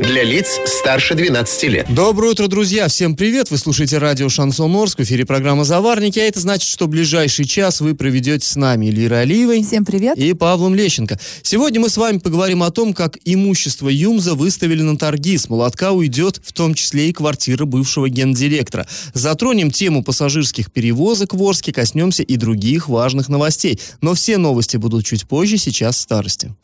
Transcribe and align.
Для 0.00 0.22
лиц 0.22 0.60
старше 0.64 1.14
12 1.14 1.62
лет. 1.64 1.86
Доброе 1.92 2.30
утро, 2.32 2.46
друзья! 2.46 2.86
Всем 2.88 3.16
привет! 3.16 3.50
Вы 3.50 3.58
слушаете 3.58 3.98
радио 3.98 4.28
«Шансон 4.28 4.74
Орск», 4.76 4.98
в 4.98 5.02
эфире 5.02 5.26
программа 5.26 5.64
«Заварники», 5.64 6.18
а 6.18 6.22
это 6.22 6.38
значит, 6.40 6.68
что 6.68 6.86
ближайший 6.86 7.44
час 7.44 7.80
вы 7.80 7.94
проведете 7.94 8.46
с 8.46 8.54
нами 8.56 8.86
Эльвирой 8.86 9.22
Алиевой 9.22 9.64
Всем 9.64 9.84
привет. 9.84 10.16
и 10.16 10.32
Павлом 10.34 10.74
Лещенко. 10.74 11.18
Сегодня 11.42 11.80
мы 11.80 11.88
с 11.90 11.96
вами 11.96 12.18
поговорим 12.18 12.62
о 12.62 12.70
том, 12.70 12.94
как 12.94 13.18
имущество 13.24 13.88
ЮМЗа 13.88 14.34
выставили 14.34 14.82
на 14.82 14.96
торги. 14.96 15.36
С 15.36 15.48
молотка 15.48 15.92
уйдет 15.92 16.40
в 16.44 16.52
том 16.52 16.74
числе 16.74 17.08
и 17.08 17.12
квартира 17.12 17.64
бывшего 17.64 18.08
гендиректора. 18.08 18.86
Затронем 19.14 19.70
тему 19.70 20.04
пассажирских 20.04 20.72
перевозок 20.72 21.34
в 21.34 21.42
Орске, 21.42 21.72
коснемся 21.72 22.22
и 22.22 22.36
других 22.36 22.88
важных 22.88 23.28
новостей. 23.28 23.80
Но 24.00 24.14
все 24.14 24.38
новости 24.38 24.76
будут 24.76 25.04
чуть 25.04 25.26
позже, 25.26 25.58
сейчас 25.58 25.96
в 25.96 26.00
старости. 26.00 26.54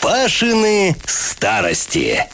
Пашины 0.00 0.96
старости. 1.06 2.24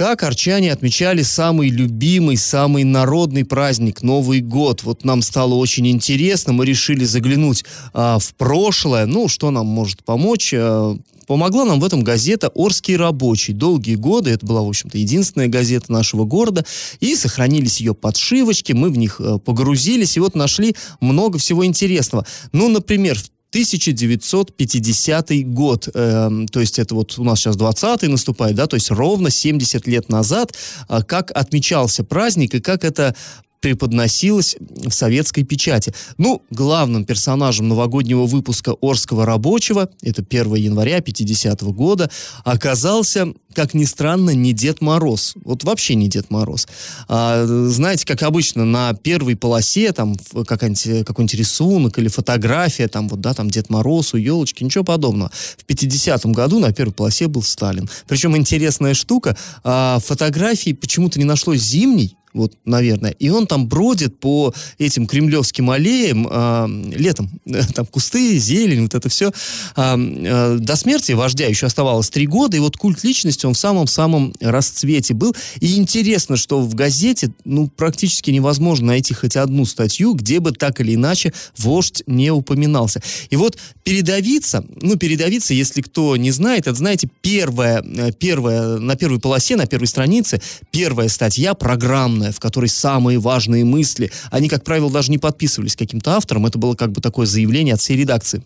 Как 0.00 0.22
арчане 0.22 0.72
отмечали 0.72 1.20
самый 1.20 1.68
любимый, 1.68 2.38
самый 2.38 2.84
народный 2.84 3.44
праздник 3.44 4.02
Новый 4.02 4.40
год? 4.40 4.82
Вот 4.82 5.04
нам 5.04 5.20
стало 5.20 5.56
очень 5.56 5.86
интересно, 5.88 6.54
мы 6.54 6.64
решили 6.64 7.04
заглянуть 7.04 7.66
а, 7.92 8.18
в 8.18 8.34
прошлое. 8.36 9.04
Ну, 9.04 9.28
что 9.28 9.50
нам 9.50 9.66
может 9.66 10.02
помочь? 10.02 10.54
А, 10.56 10.96
помогла 11.26 11.66
нам 11.66 11.80
в 11.80 11.84
этом 11.84 12.02
газета 12.02 12.48
«Орский 12.54 12.96
рабочий». 12.96 13.52
Долгие 13.52 13.96
годы, 13.96 14.30
это 14.30 14.46
была, 14.46 14.62
в 14.62 14.68
общем-то, 14.70 14.96
единственная 14.96 15.48
газета 15.48 15.92
нашего 15.92 16.24
города, 16.24 16.64
и 17.00 17.14
сохранились 17.14 17.80
ее 17.80 17.94
подшивочки, 17.94 18.72
мы 18.72 18.88
в 18.88 18.96
них 18.96 19.20
э, 19.20 19.36
погрузились, 19.38 20.16
и 20.16 20.20
вот 20.20 20.34
нашли 20.34 20.74
много 21.02 21.38
всего 21.38 21.66
интересного. 21.66 22.24
Ну, 22.52 22.70
например, 22.70 23.18
в 23.18 23.30
1950 23.50 25.44
год, 25.46 25.88
э, 25.92 26.30
то 26.52 26.60
есть 26.60 26.78
это 26.78 26.94
вот 26.94 27.18
у 27.18 27.24
нас 27.24 27.40
сейчас 27.40 27.56
20-й 27.56 28.08
наступает, 28.08 28.54
да, 28.54 28.66
то 28.66 28.76
есть 28.76 28.90
ровно 28.90 29.30
70 29.30 29.86
лет 29.88 30.08
назад, 30.08 30.54
э, 30.88 31.02
как 31.02 31.32
отмечался 31.32 32.04
праздник 32.04 32.54
и 32.54 32.60
как 32.60 32.84
это 32.84 33.16
преподносилось 33.60 34.56
в 34.60 34.90
советской 34.90 35.44
печати. 35.44 35.92
Ну, 36.18 36.42
главным 36.50 37.04
персонажем 37.04 37.68
новогоднего 37.68 38.24
выпуска 38.26 38.74
«Орского 38.80 39.26
рабочего», 39.26 39.90
это 40.02 40.22
1 40.22 40.54
января 40.54 41.00
50 41.00 41.62
-го 41.62 41.72
года, 41.72 42.10
оказался, 42.44 43.28
как 43.54 43.74
ни 43.74 43.84
странно, 43.84 44.30
не 44.30 44.52
Дед 44.52 44.80
Мороз. 44.80 45.34
Вот 45.44 45.64
вообще 45.64 45.94
не 45.94 46.08
Дед 46.08 46.30
Мороз. 46.30 46.66
А, 47.08 47.44
знаете, 47.46 48.06
как 48.06 48.22
обычно, 48.22 48.64
на 48.64 48.94
первой 48.94 49.36
полосе 49.36 49.92
там 49.92 50.16
какой-нибудь, 50.46 51.06
какой-нибудь 51.06 51.34
рисунок 51.34 51.98
или 51.98 52.08
фотография, 52.08 52.88
там 52.88 53.08
вот, 53.08 53.20
да, 53.20 53.34
там 53.34 53.50
Дед 53.50 53.68
Мороз 53.68 54.14
у 54.14 54.16
елочки, 54.16 54.64
ничего 54.64 54.84
подобного. 54.84 55.30
В 55.58 55.64
50-м 55.66 56.32
году 56.32 56.58
на 56.60 56.72
первой 56.72 56.92
полосе 56.92 57.28
был 57.28 57.42
Сталин. 57.42 57.88
Причем 58.08 58.36
интересная 58.36 58.94
штука, 58.94 59.36
а, 59.62 59.98
фотографии 59.98 60.72
почему-то 60.72 61.18
не 61.18 61.24
нашлось 61.24 61.60
зимней, 61.60 62.16
вот, 62.32 62.54
наверное. 62.64 63.10
И 63.12 63.28
он 63.28 63.46
там 63.46 63.66
бродит 63.66 64.20
по 64.20 64.54
этим 64.78 65.06
кремлевским 65.06 65.70
аллеям 65.70 66.28
э, 66.30 66.94
летом. 66.96 67.30
Там 67.74 67.86
кусты, 67.86 68.38
зелень, 68.38 68.82
вот 68.82 68.94
это 68.94 69.08
все. 69.08 69.32
Э, 69.76 69.96
э, 69.96 70.56
до 70.60 70.76
смерти 70.76 71.12
вождя 71.12 71.46
еще 71.46 71.66
оставалось 71.66 72.10
три 72.10 72.26
года, 72.26 72.56
и 72.56 72.60
вот 72.60 72.76
культ 72.76 73.02
личности 73.02 73.46
он 73.46 73.54
в 73.54 73.58
самом-самом 73.58 74.34
расцвете 74.40 75.14
был. 75.14 75.34
И 75.60 75.76
интересно, 75.76 76.36
что 76.36 76.60
в 76.60 76.74
газете, 76.74 77.32
ну, 77.44 77.66
практически 77.68 78.30
невозможно 78.30 78.88
найти 78.88 79.12
хоть 79.14 79.36
одну 79.36 79.64
статью, 79.64 80.14
где 80.14 80.40
бы 80.40 80.52
так 80.52 80.80
или 80.80 80.94
иначе 80.94 81.32
вождь 81.58 82.02
не 82.06 82.30
упоминался. 82.30 83.02
И 83.30 83.36
вот 83.36 83.58
передавиться, 83.82 84.64
ну, 84.80 84.96
передавиться, 84.96 85.52
если 85.52 85.82
кто 85.82 86.16
не 86.16 86.30
знает, 86.30 86.66
это, 86.68 86.74
знаете, 86.74 87.08
первая, 87.22 87.82
первая, 88.12 88.78
на 88.78 88.94
первой 88.94 89.18
полосе, 89.18 89.56
на 89.56 89.66
первой 89.66 89.86
странице, 89.86 90.40
первая 90.70 91.08
статья 91.08 91.54
программная, 91.54 92.19
в 92.20 92.40
которой 92.40 92.68
самые 92.68 93.18
важные 93.18 93.64
мысли, 93.64 94.10
они, 94.30 94.48
как 94.48 94.64
правило, 94.64 94.90
даже 94.90 95.10
не 95.10 95.18
подписывались 95.18 95.76
каким-то 95.76 96.12
автором, 96.12 96.46
это 96.46 96.58
было 96.58 96.74
как 96.74 96.92
бы 96.92 97.00
такое 97.00 97.26
заявление 97.26 97.74
от 97.74 97.80
всей 97.80 97.96
редакции. 97.96 98.42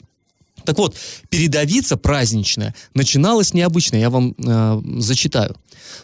Так 0.65 0.79
вот, 0.79 0.97
передовица 1.29 1.97
праздничная 1.97 2.75
начиналась 2.95 3.55
необычно, 3.55 3.97
я 3.97 4.11
вам 4.11 4.35
э, 4.39 4.83
зачитаю. 4.99 5.57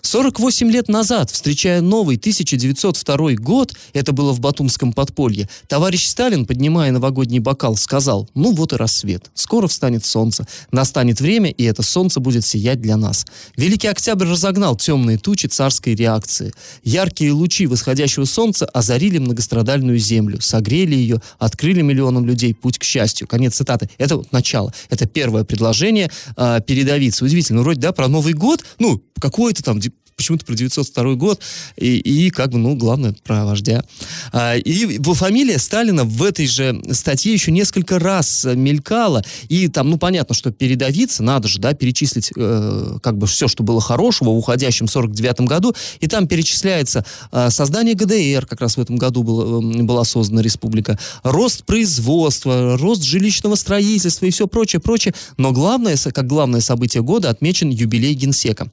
48 0.02 0.70
лет 0.70 0.88
назад, 0.88 1.30
встречая 1.30 1.80
новый 1.80 2.16
1902 2.16 3.32
год, 3.34 3.74
это 3.92 4.12
было 4.12 4.32
в 4.32 4.40
Батумском 4.40 4.92
подполье, 4.92 5.48
товарищ 5.68 6.06
Сталин, 6.06 6.46
поднимая 6.46 6.90
новогодний 6.92 7.38
бокал, 7.38 7.76
сказал, 7.76 8.28
ну 8.34 8.52
вот 8.52 8.72
и 8.72 8.76
рассвет, 8.76 9.30
скоро 9.34 9.68
встанет 9.68 10.04
солнце, 10.04 10.46
настанет 10.72 11.20
время, 11.20 11.50
и 11.50 11.64
это 11.64 11.82
солнце 11.82 12.20
будет 12.20 12.44
сиять 12.44 12.80
для 12.80 12.96
нас. 12.96 13.26
Великий 13.56 13.88
Октябрь 13.88 14.26
разогнал 14.26 14.76
темные 14.76 15.18
тучи 15.18 15.46
царской 15.46 15.94
реакции. 15.94 16.52
Яркие 16.82 17.32
лучи 17.32 17.66
восходящего 17.66 18.24
солнца 18.24 18.66
озарили 18.66 19.18
многострадальную 19.18 19.98
землю, 19.98 20.40
согрели 20.40 20.94
ее, 20.94 21.20
открыли 21.38 21.82
миллионам 21.82 22.26
людей 22.26 22.54
путь 22.54 22.78
к 22.78 22.84
счастью. 22.84 23.26
Конец 23.26 23.56
цитаты. 23.56 23.90
Это 23.98 24.16
вот 24.16 24.32
начало. 24.50 24.72
Это 24.88 25.06
первое 25.06 25.44
предложение 25.44 26.10
э, 26.36 26.60
передовицы. 26.66 27.24
Удивительно, 27.24 27.62
вроде, 27.62 27.80
да, 27.80 27.92
про 27.92 28.08
Новый 28.08 28.34
год, 28.34 28.64
ну, 28.78 29.02
какой-то 29.20 29.62
там 29.62 29.80
почему-то 30.20 30.44
про 30.44 30.54
902 30.54 31.14
год, 31.14 31.40
и, 31.76 31.96
и 31.96 32.30
как 32.30 32.50
бы, 32.50 32.58
ну, 32.58 32.74
главное, 32.74 33.14
про 33.24 33.46
вождя. 33.46 33.84
А, 34.32 34.56
и 34.56 34.98
фамилия 35.14 35.58
Сталина 35.58 36.04
в 36.04 36.22
этой 36.22 36.46
же 36.46 36.80
статье 36.92 37.32
еще 37.32 37.50
несколько 37.50 37.98
раз 37.98 38.44
мелькала, 38.44 39.24
и 39.48 39.68
там, 39.68 39.88
ну, 39.90 39.98
понятно, 39.98 40.34
что 40.34 40.50
передавиться, 40.50 41.22
надо 41.22 41.48
же, 41.48 41.58
да, 41.58 41.72
перечислить 41.72 42.32
э, 42.36 42.98
как 43.02 43.16
бы 43.16 43.26
все, 43.26 43.48
что 43.48 43.62
было 43.62 43.80
хорошего 43.80 44.30
в 44.30 44.36
уходящем 44.36 44.88
49 44.88 45.40
году, 45.42 45.74
и 46.00 46.06
там 46.06 46.26
перечисляется 46.26 47.04
э, 47.32 47.50
создание 47.50 47.94
ГДР, 47.94 48.46
как 48.46 48.60
раз 48.60 48.76
в 48.76 48.80
этом 48.80 48.96
году 48.96 49.22
было, 49.22 49.60
э, 49.60 49.82
была 49.82 50.04
создана 50.04 50.42
республика, 50.42 50.98
рост 51.22 51.64
производства, 51.64 52.76
рост 52.76 53.02
жилищного 53.02 53.54
строительства 53.54 54.26
и 54.26 54.30
все 54.30 54.46
прочее, 54.46 54.80
прочее, 54.80 55.14
но 55.36 55.52
главное, 55.52 55.96
как 55.96 56.26
главное 56.26 56.60
событие 56.60 57.02
года 57.02 57.30
отмечен 57.30 57.70
юбилей 57.70 58.14
Генсека. 58.14 58.68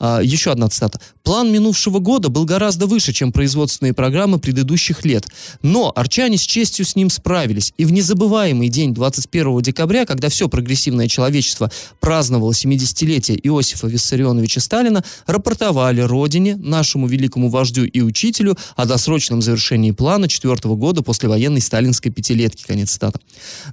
Э, 0.00 0.20
еще 0.22 0.52
одна 0.52 0.68
цитата 0.68 0.87
цитата. 0.88 1.00
«План 1.22 1.52
минувшего 1.52 1.98
года 1.98 2.28
был 2.28 2.44
гораздо 2.44 2.86
выше, 2.86 3.12
чем 3.12 3.32
производственные 3.32 3.92
программы 3.92 4.38
предыдущих 4.38 5.04
лет. 5.04 5.26
Но 5.62 5.92
арчане 5.94 6.38
с 6.38 6.42
честью 6.42 6.84
с 6.84 6.96
ним 6.96 7.10
справились. 7.10 7.74
И 7.76 7.84
в 7.84 7.92
незабываемый 7.92 8.68
день 8.68 8.94
21 8.94 9.60
декабря, 9.60 10.06
когда 10.06 10.28
все 10.28 10.48
прогрессивное 10.48 11.08
человечество 11.08 11.70
праздновало 12.00 12.52
70-летие 12.52 13.38
Иосифа 13.42 13.88
Виссарионовича 13.88 14.60
Сталина, 14.60 15.04
рапортовали 15.26 16.00
Родине, 16.00 16.56
нашему 16.56 17.06
великому 17.06 17.50
вождю 17.50 17.84
и 17.84 18.00
учителю 18.00 18.56
о 18.76 18.86
досрочном 18.86 19.42
завершении 19.42 19.90
плана 19.90 20.28
четвертого 20.28 20.76
года 20.76 21.02
после 21.02 21.28
военной 21.28 21.60
сталинской 21.60 22.10
пятилетки». 22.10 22.64
Конец 22.66 22.92
цитаты. 22.92 23.20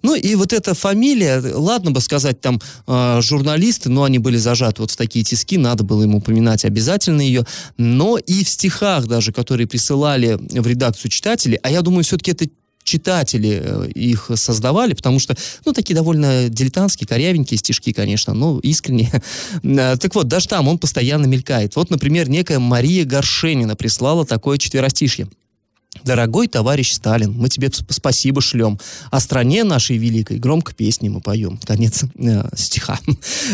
Ну 0.02 0.16
и 0.16 0.36
вот 0.36 0.52
эта 0.52 0.74
фамилия, 0.74 1.42
ладно 1.54 1.92
бы 1.92 2.02
сказать 2.02 2.42
там 2.42 2.59
э, 2.88 3.22
журналисты, 3.22 3.90
но 3.90 4.04
они 4.04 4.20
были 4.20 4.38
зажаты 4.38 4.81
вот 4.81 4.92
в 4.92 4.98
такие 4.98 5.24
тиски, 5.24 5.58
надо 5.58 5.84
было 5.84 6.04
им 6.04 6.16
упоминать 6.16 6.66
обязательно 6.66 7.05
обязательно 7.06 7.22
ее, 7.22 7.46
но 7.78 8.18
и 8.18 8.44
в 8.44 8.50
стихах 8.50 9.08
даже, 9.08 9.32
которые 9.32 9.68
присылали 9.68 10.38
в 10.40 10.68
редакцию 10.68 11.12
читатели, 11.12 11.60
а 11.64 11.70
я 11.70 11.82
думаю, 11.82 12.04
все-таки 12.04 12.32
это 12.32 12.46
читатели 12.84 13.62
э, 13.64 13.90
их 13.96 14.30
создавали, 14.36 14.94
потому 14.94 15.18
что, 15.18 15.36
ну, 15.66 15.74
такие 15.74 15.96
довольно 15.96 16.50
дилетантские, 16.50 17.08
корявенькие 17.08 17.58
стишки, 17.58 17.92
конечно, 17.92 18.34
но 18.34 18.60
искренние. 18.60 19.12
Э, 19.64 19.98
так 19.98 20.14
вот, 20.16 20.28
даже 20.28 20.48
там 20.48 20.68
он 20.68 20.78
постоянно 20.78 21.25
мелькает. 21.25 21.75
Вот, 21.75 21.90
например, 21.90 22.30
некая 22.30 22.60
Мария 22.60 23.06
Горшенина 23.06 23.75
прислала 23.75 24.25
такое 24.25 24.58
четверостишье. 24.58 25.28
Дорогой 26.06 26.48
товарищ 26.48 26.94
Сталин, 26.94 27.34
мы 27.34 27.50
тебе 27.50 27.72
спасибо 27.90 28.40
шлем. 28.40 28.80
О 29.10 29.19
стране 29.19 29.63
нашей 29.63 29.98
великой 29.98 30.38
громко 30.38 30.72
песни 30.72 31.10
мы 31.10 31.19
поем. 31.19 31.60
Конец 31.66 32.04
э, 32.04 32.48
стиха. 32.56 33.00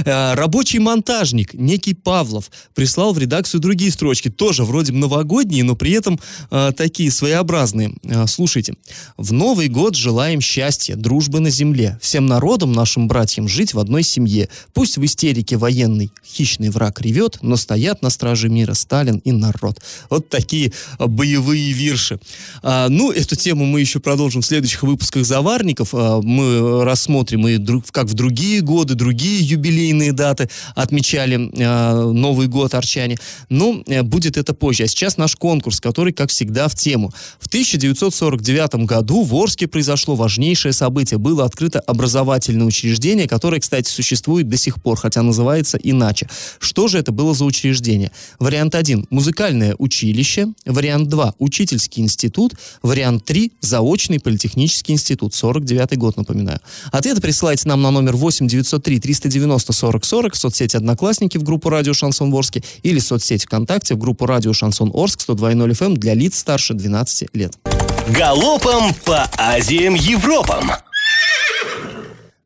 Э, 0.04 0.34
рабочий 0.34 0.80
монтажник, 0.80 1.54
некий 1.54 1.94
Павлов, 1.94 2.52
прислал 2.74 3.14
в 3.14 3.18
редакцию 3.18 3.62
другие 3.62 3.90
строчки. 3.92 4.30
Тоже 4.30 4.66
вроде 4.66 4.92
новогодние, 4.92 5.64
но 5.64 5.76
при 5.76 5.92
этом 5.92 6.20
э, 6.50 6.72
такие 6.76 7.10
своеобразные. 7.10 7.94
Э, 8.04 8.28
слушайте. 8.28 8.74
В 9.16 9.32
Новый 9.32 9.70
год 9.70 9.96
желаем 9.96 10.42
счастья, 10.42 10.98
дружбы 10.98 11.40
на 11.40 11.50
земле. 11.50 11.98
Всем 12.02 12.26
народам, 12.26 12.74
нашим 12.74 13.08
братьям, 13.08 13.48
жить 13.48 13.74
в 13.74 13.80
одной 13.80 14.04
семье. 14.04 14.50
Пусть 14.74 14.98
в 14.98 15.06
истерике 15.06 15.56
военный 15.56 16.12
хищный 16.26 16.70
враг 16.70 17.00
ревет, 17.00 17.38
но 17.42 17.56
стоят 17.56 18.02
на 18.02 18.10
страже 18.10 18.50
мира 18.50 18.74
Сталин 18.74 19.20
и 19.20 19.32
народ. 19.32 19.80
Вот 20.10 20.28
такие 20.28 20.74
боевые 21.00 21.72
вирши. 21.72 22.20
А, 22.64 22.90
ну, 22.90 23.12
эту 23.12 23.36
тему 23.36 23.66
мы 23.66 23.80
еще 23.80 24.00
продолжим 24.00 24.42
в 24.42 24.46
следующих 24.46 24.84
выпусках 24.84 25.26
«Заварников». 25.26 25.90
А, 25.94 26.22
мы 26.22 26.84
рассмотрим 26.84 27.48
и 27.48 27.60
как 27.92 28.08
в 28.08 28.14
другие 28.14 28.62
годы, 28.62 28.96
другие 28.96 29.42
юбилейные 29.42 30.12
даты 30.12 30.50
отмечали 30.76 31.52
а, 31.60 32.12
Новый 32.12 32.48
год 32.48 32.74
арчане. 32.74 33.18
Но 33.50 33.84
э, 33.88 34.04
будет 34.04 34.38
это 34.38 34.54
позже. 34.54 34.84
А 34.84 34.88
сейчас 34.88 35.18
наш 35.18 35.36
конкурс, 35.36 35.80
который, 35.80 36.14
как 36.14 36.30
всегда, 36.30 36.68
в 36.68 36.76
тему. 36.76 37.12
В 37.40 37.48
1949 37.48 38.86
году 38.86 39.24
в 39.24 39.36
Орске 39.36 39.68
произошло 39.68 40.16
важнейшее 40.16 40.74
событие. 40.74 41.18
Было 41.18 41.46
открыто 41.46 41.80
образовательное 41.80 42.66
учреждение, 42.66 43.28
которое, 43.28 43.60
кстати, 43.60 43.90
существует 43.90 44.50
до 44.50 44.58
сих 44.58 44.82
пор, 44.82 44.98
хотя 44.98 45.22
называется 45.22 45.78
иначе. 45.82 46.28
Что 46.60 46.88
же 46.88 46.98
это 46.98 47.12
было 47.12 47.34
за 47.34 47.46
учреждение? 47.46 48.12
Вариант 48.40 48.76
1– 48.76 49.08
музыкальное 49.10 49.76
училище. 49.78 50.48
Вариант 50.66 51.10
2– 51.10 51.36
учительский 51.40 52.04
институт. 52.04 52.31
Вариант 52.82 53.26
3– 53.26 53.52
заочный 53.62 54.20
политехнический 54.20 54.94
институт. 54.94 55.34
49 55.34 55.98
год, 55.98 56.18
напоминаю. 56.18 56.60
Ответы 56.92 57.22
присылайте 57.22 57.68
нам 57.68 57.82
на 57.82 57.92
номер 57.92 58.16
8 58.16 58.48
903 58.48 59.00
390 59.00 59.74
40 59.74 60.06
40 60.06 60.34
в 60.34 60.38
соцсети 60.38 60.78
«Одноклассники» 60.78 61.38
в 61.38 61.44
группу 61.44 61.70
«Радио 61.70 61.94
Шансон 61.94 62.34
Орске» 62.34 62.64
или 62.84 63.00
в 63.00 63.04
соцсети 63.04 63.46
ВКонтакте 63.46 63.96
в 63.96 63.98
группу 63.98 64.26
«Радио 64.26 64.54
Шансон 64.54 64.92
Орск» 64.94 65.22
102.0 65.28 65.72
FM 65.72 65.98
для 65.98 66.14
лиц 66.14 66.40
старше 66.40 66.74
12 66.74 67.30
лет. 67.34 67.54
Галопом 68.10 68.94
по 69.06 69.30
Азиям 69.38 69.94
Европам! 69.94 70.72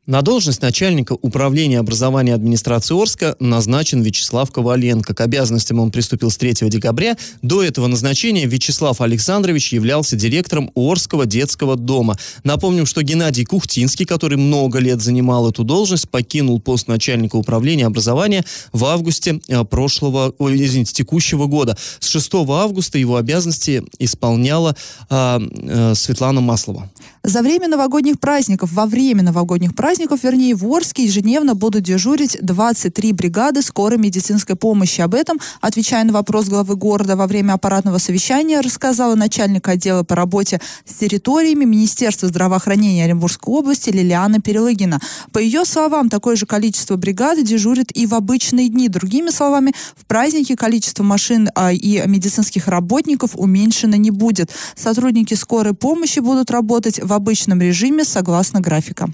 На 0.08 0.22
должность 0.22 0.62
начальника 0.62 1.14
управления 1.14 1.80
образования 1.80 2.36
администрации 2.36 2.96
Орска 2.96 3.36
назначен 3.40 4.04
Вячеслав 4.04 4.52
Коваленко. 4.52 5.16
К 5.16 5.22
обязанностям 5.22 5.80
он 5.80 5.90
приступил 5.90 6.30
с 6.30 6.38
3 6.38 6.70
декабря. 6.70 7.18
До 7.42 7.64
этого 7.64 7.88
назначения 7.88 8.46
Вячеслав 8.46 9.02
Александрович 9.02 9.74
являлся 9.74 10.16
директором 10.16 10.70
Орского 10.76 11.26
детского 11.26 11.76
дома. 11.76 12.20
Напомним, 12.44 12.86
что 12.86 13.02
Геннадий 13.02 13.46
Кухтинский, 13.46 14.06
который 14.06 14.38
много 14.38 14.78
лет 14.78 15.02
занимал 15.02 15.50
эту 15.50 15.64
должность, 15.64 16.08
покинул 16.08 16.62
пост 16.62 16.88
начальника 16.88 17.38
управления 17.38 17.88
образования 17.88 18.46
в 18.74 18.86
августе 18.86 19.42
э, 19.48 19.64
прошлого, 19.64 20.36
ой, 20.38 20.64
извините, 20.64 20.94
текущего 20.94 21.48
года. 21.48 21.76
С 22.00 22.10
6 22.10 22.32
августа 22.50 23.00
его 23.00 23.16
обязанности 23.16 23.84
исполняла 23.98 24.76
э, 25.10 25.40
э, 25.40 25.96
Светлана 25.96 26.42
Маслова. 26.42 26.92
За 27.24 27.42
время 27.42 27.68
новогодних 27.68 28.20
праздников, 28.20 28.72
во 28.72 28.86
время 28.86 29.24
новогодних 29.24 29.74
праздников, 29.74 29.95
вернее, 30.24 30.56
в 30.56 30.66
Орске 30.66 31.06
ежедневно 31.06 31.56
будут 31.56 31.84
дежурить 31.84 32.38
23 32.42 33.14
бригады 33.14 33.62
скорой 33.62 33.98
медицинской 33.98 34.56
помощи. 34.56 35.02
Об 35.02 35.16
этом, 35.16 35.40
отвечая 35.62 36.04
на 36.04 36.14
вопрос 36.14 36.48
главы 36.48 36.76
города 36.76 37.16
во 37.16 37.28
время 37.28 37.54
аппаратного 37.54 37.98
совещания, 37.98 38.60
рассказала 38.60 39.16
начальник 39.16 39.68
отдела 39.68 40.04
по 40.04 40.16
работе 40.16 40.60
с 40.86 40.94
территориями 40.96 41.66
Министерства 41.66 42.28
здравоохранения 42.28 43.06
Оренбургской 43.06 43.54
области 43.54 43.90
Лилиана 43.90 44.42
Перелыгина. 44.42 45.00
По 45.32 45.40
ее 45.40 45.66
словам, 45.66 46.10
такое 46.10 46.36
же 46.36 46.46
количество 46.46 46.96
бригад 46.96 47.44
дежурит 47.44 47.96
и 47.96 48.06
в 48.06 48.14
обычные 48.14 48.70
дни. 48.70 48.90
Другими 48.90 49.30
словами, 49.30 49.74
в 49.96 50.06
праздники 50.06 50.56
количество 50.56 51.04
машин 51.04 51.50
а, 51.56 51.72
и 51.72 52.02
медицинских 52.08 52.68
работников 52.68 53.32
уменьшено 53.36 53.96
не 53.96 54.12
будет. 54.12 54.52
Сотрудники 54.76 55.34
скорой 55.34 55.74
помощи 55.74 56.20
будут 56.20 56.52
работать 56.52 57.00
в 57.02 57.14
обычном 57.14 57.62
режиме 57.62 58.04
согласно 58.04 58.62
графика. 58.62 59.10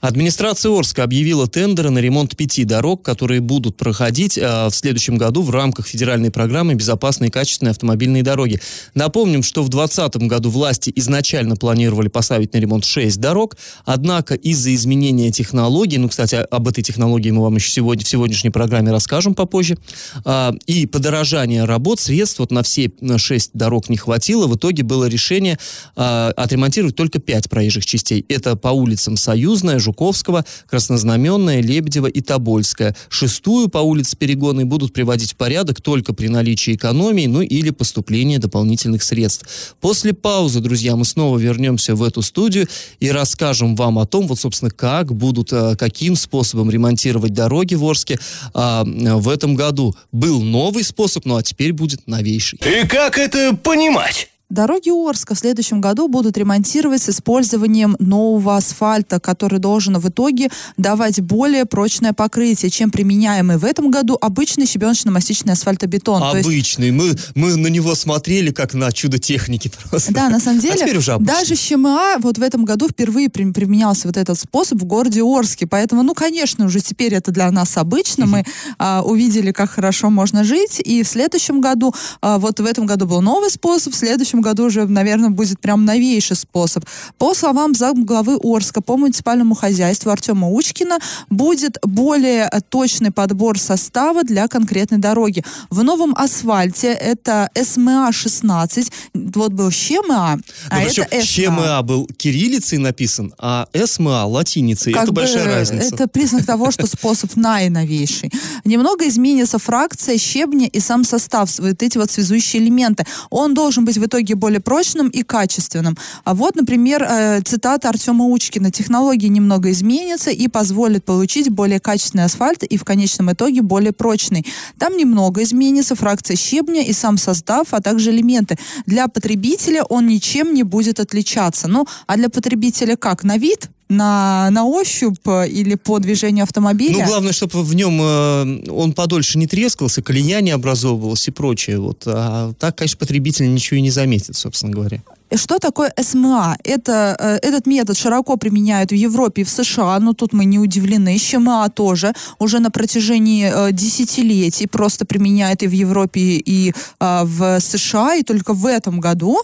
Администрация 0.00 0.72
Орска 0.72 1.04
объявила 1.04 1.46
тендеры 1.46 1.90
на 1.90 1.98
ремонт 1.98 2.34
пяти 2.34 2.64
дорог, 2.64 3.02
которые 3.02 3.40
будут 3.40 3.76
проходить 3.76 4.38
э, 4.38 4.68
в 4.68 4.70
следующем 4.70 5.18
году 5.18 5.42
в 5.42 5.50
рамках 5.50 5.86
федеральной 5.86 6.30
программы 6.30 6.72
«Безопасные 6.72 7.28
и 7.28 7.30
качественные 7.30 7.72
автомобильные 7.72 8.22
дороги». 8.22 8.60
Напомним, 8.94 9.42
что 9.42 9.62
в 9.62 9.68
2020 9.68 10.22
году 10.26 10.48
власти 10.48 10.90
изначально 10.96 11.56
планировали 11.56 12.08
поставить 12.08 12.54
на 12.54 12.58
ремонт 12.58 12.86
6 12.86 13.20
дорог, 13.20 13.58
однако 13.84 14.34
из-за 14.34 14.74
изменения 14.74 15.30
технологий, 15.32 15.98
ну, 15.98 16.08
кстати, 16.08 16.34
об 16.34 16.66
этой 16.66 16.82
технологии 16.82 17.30
мы 17.30 17.42
вам 17.42 17.56
еще 17.56 17.70
сегодня 17.70 18.02
в 18.02 18.08
сегодняшней 18.08 18.50
программе 18.50 18.92
расскажем 18.92 19.34
попозже, 19.34 19.76
э, 20.24 20.52
и 20.66 20.86
подорожание 20.86 21.66
работ, 21.66 22.00
средств 22.00 22.38
вот 22.38 22.52
на 22.52 22.62
все 22.62 22.90
6 23.18 23.50
дорог 23.52 23.90
не 23.90 23.98
хватило. 23.98 24.46
В 24.46 24.56
итоге 24.56 24.82
было 24.82 25.04
решение 25.04 25.58
э, 25.94 26.32
отремонтировать 26.36 26.96
только 26.96 27.18
5 27.18 27.50
проезжих 27.50 27.84
частей. 27.84 28.24
Это 28.30 28.56
по 28.56 28.68
улицам 28.68 29.18
Союзная, 29.18 29.78
Жуковского, 29.90 30.44
Краснознаменная, 30.68 31.60
Лебедева 31.60 32.06
и 32.06 32.20
Тобольская. 32.20 32.96
Шестую 33.08 33.68
по 33.68 33.78
улице 33.78 34.16
Перегонной 34.16 34.64
будут 34.64 34.92
приводить 34.92 35.32
в 35.32 35.36
порядок 35.36 35.80
только 35.80 36.14
при 36.14 36.28
наличии 36.28 36.74
экономии, 36.74 37.26
ну 37.26 37.42
или 37.42 37.70
поступления 37.70 38.38
дополнительных 38.38 39.02
средств. 39.02 39.74
После 39.80 40.12
паузы, 40.12 40.60
друзья, 40.60 40.96
мы 40.96 41.04
снова 41.04 41.38
вернемся 41.38 41.94
в 41.94 42.02
эту 42.02 42.22
студию 42.22 42.68
и 43.00 43.10
расскажем 43.10 43.74
вам 43.74 43.98
о 43.98 44.06
том, 44.06 44.26
вот, 44.28 44.38
собственно, 44.38 44.70
как 44.70 45.12
будут, 45.12 45.52
э, 45.52 45.74
каким 45.76 46.14
способом 46.16 46.70
ремонтировать 46.70 47.32
дороги 47.32 47.74
в 47.74 47.84
Орске 47.84 48.18
а, 48.54 48.84
в 48.84 49.28
этом 49.28 49.54
году. 49.54 49.94
Был 50.12 50.40
новый 50.42 50.84
способ, 50.84 51.24
ну 51.24 51.36
а 51.36 51.42
теперь 51.42 51.72
будет 51.72 52.06
новейший. 52.06 52.60
И 52.64 52.86
как 52.86 53.18
это 53.18 53.56
понимать? 53.56 54.28
Дороги 54.50 54.90
Орска 54.90 55.34
в 55.34 55.38
следующем 55.38 55.80
году 55.80 56.08
будут 56.08 56.36
ремонтировать 56.36 57.02
с 57.02 57.08
использованием 57.08 57.96
нового 58.00 58.56
асфальта, 58.56 59.20
который 59.20 59.60
должен 59.60 59.96
в 59.98 60.08
итоге 60.08 60.50
давать 60.76 61.20
более 61.20 61.66
прочное 61.66 62.12
покрытие, 62.12 62.70
чем 62.70 62.90
применяемый 62.90 63.58
в 63.58 63.64
этом 63.64 63.90
году 63.90 64.18
обычный 64.20 64.66
щебеночно-мастичный 64.66 65.52
асфальтобетон. 65.52 66.22
Обычный. 66.22 66.88
Есть... 66.88 67.32
Мы, 67.34 67.50
мы 67.50 67.56
на 67.56 67.68
него 67.68 67.94
смотрели 67.94 68.50
как 68.50 68.74
на 68.74 68.90
чудо 68.90 69.18
техники 69.18 69.70
просто. 69.90 70.12
Да, 70.12 70.28
на 70.28 70.40
самом 70.40 70.58
а 70.58 70.62
деле, 70.62 70.84
а 70.84 70.98
уже 70.98 71.18
даже 71.18 71.54
ЩМА 71.54 72.16
вот 72.18 72.38
в 72.38 72.42
этом 72.42 72.64
году 72.64 72.88
впервые 72.88 73.28
применялся 73.30 74.08
вот 74.08 74.16
этот 74.16 74.38
способ 74.38 74.80
в 74.80 74.84
городе 74.84 75.22
Орске. 75.22 75.68
Поэтому, 75.68 76.02
ну, 76.02 76.14
конечно, 76.14 76.66
уже 76.66 76.80
теперь 76.80 77.14
это 77.14 77.30
для 77.30 77.50
нас 77.52 77.76
обычно. 77.76 78.26
Мы 78.26 78.44
а, 78.78 79.02
увидели, 79.04 79.52
как 79.52 79.70
хорошо 79.70 80.10
можно 80.10 80.42
жить. 80.42 80.80
И 80.84 81.02
в 81.04 81.08
следующем 81.08 81.60
году, 81.60 81.94
а, 82.20 82.38
вот 82.38 82.58
в 82.58 82.64
этом 82.64 82.86
году 82.86 83.06
был 83.06 83.20
новый 83.20 83.50
способ, 83.50 83.92
в 83.92 83.96
следующем 83.96 84.39
следующем 84.40 84.42
году 84.42 84.66
уже, 84.66 84.86
наверное, 84.86 85.30
будет 85.30 85.60
прям 85.60 85.84
новейший 85.84 86.36
способ. 86.36 86.84
По 87.18 87.34
словам 87.34 87.72
главы 88.04 88.38
Орска 88.42 88.80
по 88.80 88.96
муниципальному 88.96 89.54
хозяйству 89.54 90.10
Артема 90.10 90.50
Учкина, 90.50 90.98
будет 91.30 91.78
более 91.82 92.50
точный 92.68 93.10
подбор 93.10 93.58
состава 93.58 94.22
для 94.22 94.48
конкретной 94.48 94.98
дороги. 94.98 95.44
В 95.70 95.82
новом 95.82 96.14
асфальте 96.16 96.88
это 96.88 97.50
СМА-16, 97.54 98.92
вот 99.14 99.52
был 99.52 99.70
ЩМА, 99.70 100.38
а 100.70 100.74
Но 100.74 100.80
это 100.80 101.06
СМА. 101.10 101.22
ЩМА 101.22 101.82
был 101.82 102.06
кириллицей 102.06 102.78
написан, 102.78 103.32
а 103.38 103.66
СМА 103.72 104.26
латиницей. 104.26 104.92
Как 104.92 105.04
это 105.04 105.12
большая 105.12 105.44
разница. 105.44 105.94
Это 105.94 106.08
признак 106.08 106.46
того, 106.46 106.70
что 106.70 106.86
способ 106.86 107.36
наиновейший. 107.36 108.30
Немного 108.64 109.06
изменится 109.08 109.58
фракция 109.58 110.18
щебня 110.18 110.66
и 110.66 110.80
сам 110.80 111.04
состав, 111.04 111.50
вот 111.58 111.82
эти 111.82 111.98
вот 111.98 112.10
связующие 112.10 112.62
элементы. 112.62 113.04
Он 113.30 113.54
должен 113.54 113.84
быть 113.84 113.98
в 113.98 114.04
итоге 114.04 114.29
итоге 114.30 114.34
более 114.34 114.60
прочным 114.60 115.08
и 115.08 115.22
качественным. 115.22 115.96
А 116.24 116.34
вот, 116.34 116.56
например, 116.56 117.02
э, 117.02 117.40
цитата 117.42 117.88
Артема 117.88 118.24
Учкина. 118.26 118.70
Технологии 118.70 119.28
немного 119.28 119.70
изменятся 119.70 120.30
и 120.30 120.48
позволят 120.48 121.04
получить 121.04 121.50
более 121.50 121.80
качественный 121.80 122.24
асфальт 122.24 122.62
и 122.62 122.76
в 122.76 122.84
конечном 122.84 123.30
итоге 123.30 123.62
более 123.62 123.92
прочный. 123.92 124.44
Там 124.78 124.96
немного 124.96 125.42
изменится 125.42 125.94
фракция 125.94 126.36
щебня 126.36 126.82
и 126.82 126.92
сам 126.92 127.18
состав, 127.18 127.68
а 127.70 127.80
также 127.80 128.10
элементы. 128.10 128.56
Для 128.86 129.08
потребителя 129.08 129.82
он 129.84 130.06
ничем 130.06 130.54
не 130.54 130.64
будет 130.64 131.00
отличаться. 131.00 131.68
Ну, 131.68 131.86
а 132.06 132.16
для 132.16 132.28
потребителя 132.28 132.96
как? 132.96 133.24
На 133.24 133.38
вид? 133.38 133.68
На, 133.90 134.48
на 134.50 134.64
ощупь 134.64 135.18
э, 135.26 135.48
или 135.48 135.74
по 135.74 135.98
движению 135.98 136.44
автомобиля. 136.44 137.02
Ну, 137.02 137.06
главное, 137.06 137.32
чтобы 137.32 137.62
в 137.62 137.74
нем 137.74 138.00
э, 138.00 138.70
он 138.70 138.92
подольше 138.92 139.36
не 139.36 139.46
трескался, 139.46 140.02
колея 140.02 140.40
не 140.40 140.52
образовывалась 140.52 141.26
и 141.28 141.30
прочее. 141.30 141.80
Вот. 141.80 142.04
А 142.06 142.52
так, 142.58 142.76
конечно, 142.76 142.98
потребитель 142.98 143.52
ничего 143.52 143.78
и 143.78 143.82
не 143.82 143.90
заметит, 143.90 144.36
собственно 144.36 144.72
говоря. 144.72 145.02
Что 145.34 145.58
такое 145.58 145.92
СМА? 145.96 146.56
Это, 146.64 147.16
э, 147.18 147.38
этот 147.48 147.66
метод 147.66 147.96
широко 147.96 148.36
применяют 148.36 148.90
в 148.90 148.94
Европе 148.94 149.42
и 149.42 149.44
в 149.44 149.50
США, 149.50 150.00
но 150.00 150.12
тут 150.12 150.32
мы 150.32 150.44
не 150.44 150.58
удивлены. 150.58 151.16
ЩМА 151.18 151.68
тоже 151.70 152.12
уже 152.40 152.58
на 152.58 152.70
протяжении 152.70 153.48
э, 153.52 153.72
десятилетий 153.72 154.66
просто 154.66 155.04
применяет 155.04 155.62
и 155.62 155.68
в 155.68 155.72
Европе, 155.72 156.20
и 156.20 156.74
э, 157.00 157.20
в 157.24 157.60
США, 157.60 158.16
и 158.16 158.22
только 158.22 158.54
в 158.54 158.66
этом 158.66 159.00
году 159.00 159.38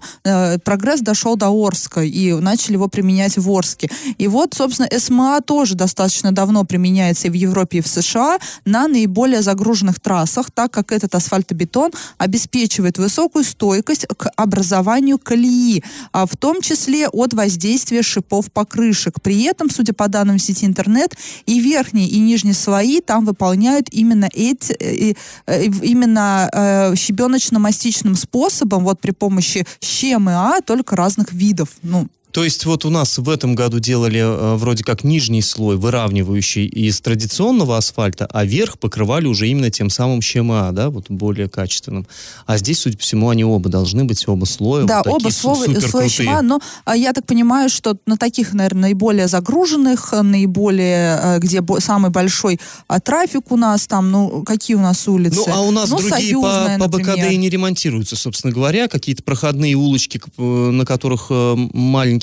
прогресс 0.64 1.00
дошел 1.00 1.36
до 1.36 1.48
Орска, 1.50 2.02
и 2.02 2.32
начали 2.32 2.74
его 2.74 2.88
применять 2.88 3.38
в 3.38 3.48
Орске. 3.50 3.88
И 4.18 4.28
вот, 4.28 4.54
собственно, 4.54 4.88
СМА 4.98 5.40
тоже 5.40 5.74
достаточно 5.74 6.32
давно 6.32 6.64
применяется 6.64 7.28
и 7.28 7.30
в 7.30 7.34
Европе, 7.34 7.78
и 7.78 7.80
в 7.80 7.86
США 7.86 8.38
на 8.64 8.88
наиболее 8.88 9.42
загруженных 9.42 10.00
трассах, 10.00 10.50
так 10.50 10.72
как 10.72 10.92
этот 10.92 11.14
асфальтобетон 11.14 11.92
обеспечивает 12.18 12.98
высокую 12.98 13.44
стойкость 13.44 14.06
к 14.16 14.30
образованию 14.36 15.18
колеи 15.18 15.75
а 16.12 16.26
в 16.26 16.36
том 16.36 16.60
числе 16.60 17.08
от 17.08 17.34
воздействия 17.34 18.02
шипов 18.02 18.50
покрышек. 18.52 19.20
При 19.22 19.42
этом, 19.44 19.70
судя 19.70 19.92
по 19.92 20.08
данным 20.08 20.38
сети 20.38 20.64
интернет, 20.64 21.16
и 21.46 21.60
верхние, 21.60 22.08
и 22.08 22.18
нижние 22.18 22.54
слои 22.54 23.00
там 23.00 23.24
выполняют 23.24 23.88
именно 23.90 24.28
эти, 24.32 24.72
э, 24.72 25.14
э, 25.46 25.64
именно 25.82 26.48
э, 26.52 26.94
щебеночно-мастичным 26.94 28.14
способом, 28.14 28.84
вот 28.84 29.00
при 29.00 29.12
помощи 29.12 29.66
щем 29.80 30.30
и 30.30 30.32
А, 30.32 30.60
только 30.60 30.96
разных 30.96 31.32
видов. 31.32 31.70
Ну, 31.82 32.08
то 32.36 32.44
есть 32.44 32.66
вот 32.66 32.84
у 32.84 32.90
нас 32.90 33.16
в 33.16 33.30
этом 33.30 33.54
году 33.54 33.78
делали 33.78 34.20
э, 34.20 34.56
вроде 34.56 34.84
как 34.84 35.04
нижний 35.04 35.40
слой, 35.40 35.78
выравнивающий 35.78 36.66
из 36.66 37.00
традиционного 37.00 37.78
асфальта, 37.78 38.28
а 38.30 38.44
верх 38.44 38.78
покрывали 38.78 39.26
уже 39.26 39.48
именно 39.48 39.70
тем 39.70 39.88
самым 39.88 40.20
ЩМА, 40.20 40.72
да, 40.72 40.90
вот 40.90 41.06
более 41.08 41.48
качественным. 41.48 42.06
А 42.44 42.58
здесь, 42.58 42.80
судя 42.80 42.98
по 42.98 43.02
всему, 43.02 43.30
они 43.30 43.42
оба 43.42 43.70
должны 43.70 44.04
быть, 44.04 44.28
оба 44.28 44.44
слоя. 44.44 44.84
Да, 44.84 45.02
вот 45.02 45.22
оба 45.22 45.30
слоя, 45.30 45.80
слоя 45.80 46.10
ЩМА, 46.10 46.42
но 46.42 46.60
а, 46.84 46.94
я 46.94 47.14
так 47.14 47.24
понимаю, 47.24 47.70
что 47.70 47.96
на 48.04 48.18
таких, 48.18 48.52
наверное, 48.52 48.82
наиболее 48.82 49.28
загруженных, 49.28 50.12
наиболее, 50.12 51.18
э, 51.22 51.38
где 51.38 51.64
самый 51.78 52.10
большой 52.10 52.60
а, 52.86 53.00
трафик 53.00 53.50
у 53.50 53.56
нас 53.56 53.86
там, 53.86 54.10
ну, 54.10 54.42
какие 54.42 54.76
у 54.76 54.82
нас 54.82 55.08
улицы? 55.08 55.38
Ну, 55.38 55.54
а 55.54 55.62
у 55.62 55.70
нас 55.70 55.88
ну, 55.88 55.96
другие 55.96 56.32
Союзная, 56.34 56.78
по, 56.78 56.84
по 56.84 56.98
например. 56.98 57.16
БКД 57.16 57.32
и 57.32 57.36
не 57.38 57.48
ремонтируются, 57.48 58.14
собственно 58.14 58.52
говоря, 58.52 58.88
какие-то 58.88 59.22
проходные 59.22 59.74
улочки, 59.74 60.20
э, 60.36 60.42
на 60.42 60.84
которых 60.84 61.28
э, 61.30 61.56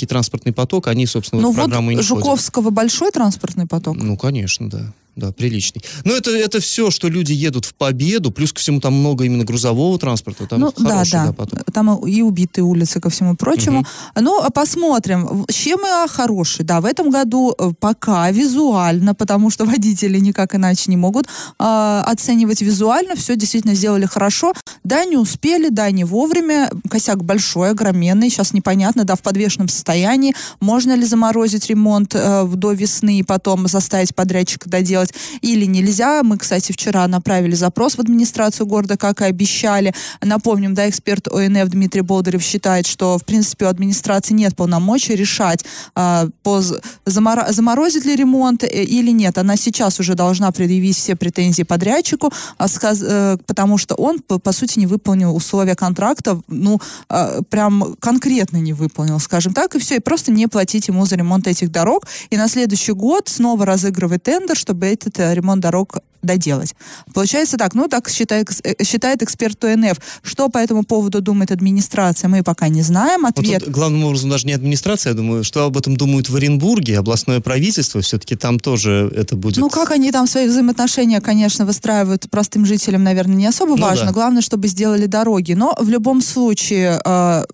маленький 0.03 0.05
транспортный 0.05 0.53
поток, 0.53 0.88
они, 0.88 1.05
собственно, 1.05 1.41
в 1.41 1.43
Ну 1.43 1.51
эту 1.51 1.60
программу 1.60 1.91
и 1.91 1.95
вот 1.95 2.01
не. 2.01 2.07
Жуковского 2.07 2.69
большой 2.69 3.12
транспортный 3.12 3.65
поток? 3.67 3.95
Ну, 3.95 4.17
конечно, 4.17 4.69
да. 4.69 4.93
Да, 5.15 5.31
приличный. 5.31 5.83
Но 6.05 6.15
это, 6.15 6.31
это 6.31 6.60
все, 6.60 6.89
что 6.89 7.07
люди 7.07 7.33
едут 7.33 7.65
в 7.65 7.75
победу, 7.75 8.31
плюс 8.31 8.51
ко 8.51 8.60
всему 8.60 8.79
там 8.79 8.93
много 8.95 9.25
именно 9.25 9.43
грузового 9.43 10.00
транспорта, 10.00 10.48
там 10.48 10.60
ну 10.60 10.74
да, 10.75 10.89
хороший, 10.89 11.12
да, 11.12 11.25
да, 11.27 11.33
поток. 11.33 11.72
там 11.72 11.95
и 12.07 12.22
убитые 12.24 12.65
улицы 12.65 13.00
ко 13.00 13.12
всему 13.12 13.36
прочему. 13.36 13.81
Мгм. 13.81 13.88
Ну, 14.22 14.41
а 14.41 14.50
посмотрим. 14.50 15.45
ЩМА 15.51 16.07
хороший, 16.10 16.65
да, 16.65 16.81
в 16.81 16.86
этом 16.86 17.12
году 17.12 17.53
э, 17.57 17.74
пока 17.79 18.31
визуально, 18.31 19.13
потому 19.13 19.51
что 19.51 19.65
водители 19.67 20.17
никак 20.17 20.55
иначе 20.55 20.86
не 20.88 20.98
могут 20.98 21.27
а, 21.60 22.03
оценивать 22.07 22.63
визуально, 22.63 23.15
все 23.15 23.36
действительно 23.36 23.75
сделали 23.75 24.05
хорошо. 24.05 24.53
Да, 24.83 25.05
не 25.05 25.17
успели, 25.17 25.69
да, 25.69 25.91
не 25.91 26.05
вовремя. 26.05 26.72
Косяк 26.89 27.24
большой, 27.24 27.69
огроменный, 27.69 28.31
сейчас 28.31 28.51
непонятно, 28.53 29.03
да, 29.03 29.15
в 29.15 29.22
подвешенном 29.22 29.67
состоянии. 29.83 30.33
Можно 30.61 30.95
ли 30.95 31.05
заморозить 31.05 31.67
ремонт 31.67 32.15
э, 32.15 32.47
до 32.47 32.71
весны 32.71 33.19
и 33.19 33.23
потом 33.23 33.67
заставить 33.67 34.15
подрядчика 34.15 34.69
доделать 34.69 35.13
или 35.41 35.65
нельзя. 35.65 36.23
Мы, 36.23 36.37
кстати, 36.37 36.71
вчера 36.71 37.05
направили 37.07 37.55
запрос 37.55 37.95
в 37.95 37.99
администрацию 37.99 38.65
города, 38.65 38.95
как 38.95 39.21
и 39.21 39.25
обещали. 39.25 39.93
Напомним, 40.21 40.73
да, 40.73 40.89
эксперт 40.89 41.27
ОНФ 41.27 41.69
Дмитрий 41.69 42.01
Болдырев 42.01 42.41
считает, 42.41 42.87
что, 42.87 43.17
в 43.17 43.25
принципе, 43.25 43.65
у 43.65 43.67
администрации 43.67 44.33
нет 44.33 44.55
полномочий 44.55 45.15
решать, 45.15 45.65
а, 45.95 46.27
по, 46.43 46.61
замора- 47.05 47.51
заморозить 47.51 48.05
ли 48.05 48.15
ремонт 48.15 48.63
э, 48.63 48.83
или 48.83 49.11
нет. 49.11 49.37
Она 49.37 49.57
сейчас 49.57 49.99
уже 49.99 50.15
должна 50.15 50.51
предъявить 50.51 50.95
все 50.95 51.15
претензии 51.15 51.63
подрядчику, 51.63 52.31
а 52.57 52.67
сказ- 52.67 53.03
э, 53.03 53.37
потому 53.45 53.77
что 53.77 53.95
он, 53.95 54.19
по, 54.19 54.39
по 54.39 54.53
сути, 54.53 54.79
не 54.79 54.87
выполнил 54.87 55.35
условия 55.35 55.75
контракта, 55.75 56.39
ну, 56.47 56.79
а, 57.09 57.41
прям 57.49 57.95
конкретно 57.99 58.57
не 58.57 58.73
выполнил, 58.73 59.19
скажем 59.19 59.53
так, 59.53 59.72
и 59.75 59.79
все, 59.79 59.95
и 59.95 59.99
просто 59.99 60.31
не 60.31 60.47
платить 60.47 60.87
ему 60.87 61.05
за 61.05 61.15
ремонт 61.15 61.47
этих 61.47 61.71
дорог. 61.71 62.05
И 62.29 62.37
на 62.37 62.47
следующий 62.47 62.93
год 62.93 63.29
снова 63.29 63.65
разыгрывает 63.65 64.23
тендер, 64.23 64.55
чтобы 64.55 64.87
этот 64.87 65.19
э, 65.19 65.33
ремонт 65.33 65.61
дорог 65.61 65.97
доделать. 66.23 66.73
Получается 67.13 67.57
так, 67.57 67.73
ну 67.75 67.87
так 67.87 68.09
считает, 68.09 68.49
э, 68.63 68.83
считает 68.83 69.21
эксперт 69.21 69.63
ОНФ. 69.63 69.97
Что 70.23 70.49
по 70.49 70.57
этому 70.57 70.83
поводу 70.83 71.21
думает 71.21 71.51
администрация, 71.51 72.29
мы 72.29 72.43
пока 72.43 72.69
не 72.69 72.81
знаем. 72.81 73.21
Вот 73.23 73.37
Ответ 73.37 73.65
тут 73.65 73.73
главным 73.73 74.05
образом 74.05 74.29
даже 74.29 74.47
не 74.47 74.53
администрация, 74.53 75.11
я 75.11 75.15
думаю, 75.17 75.43
что 75.43 75.65
об 75.65 75.77
этом 75.77 75.97
думают 75.97 76.29
в 76.29 76.35
Оренбурге, 76.35 76.97
областное 76.97 77.41
правительство, 77.41 78.01
все-таки 78.01 78.35
там 78.35 78.59
тоже 78.59 79.11
это 79.15 79.35
будет... 79.35 79.57
Ну, 79.57 79.69
как 79.69 79.91
они 79.91 80.11
там 80.11 80.27
свои 80.27 80.47
взаимоотношения, 80.47 81.19
конечно, 81.21 81.65
выстраивают 81.65 82.29
простым 82.29 82.65
жителям, 82.65 83.03
наверное, 83.03 83.35
не 83.35 83.47
особо 83.47 83.75
Ну 83.75 83.83
важно. 83.83 84.07
да. 84.07 84.11
Главное, 84.13 84.41
чтобы 84.41 84.67
сделали 84.67 85.05
дороги. 85.05 85.53
Но 85.53 85.75
в 85.79 85.89
любом 85.89 86.21
случае, 86.21 87.01
э, 87.03 87.43
э, 87.43 87.45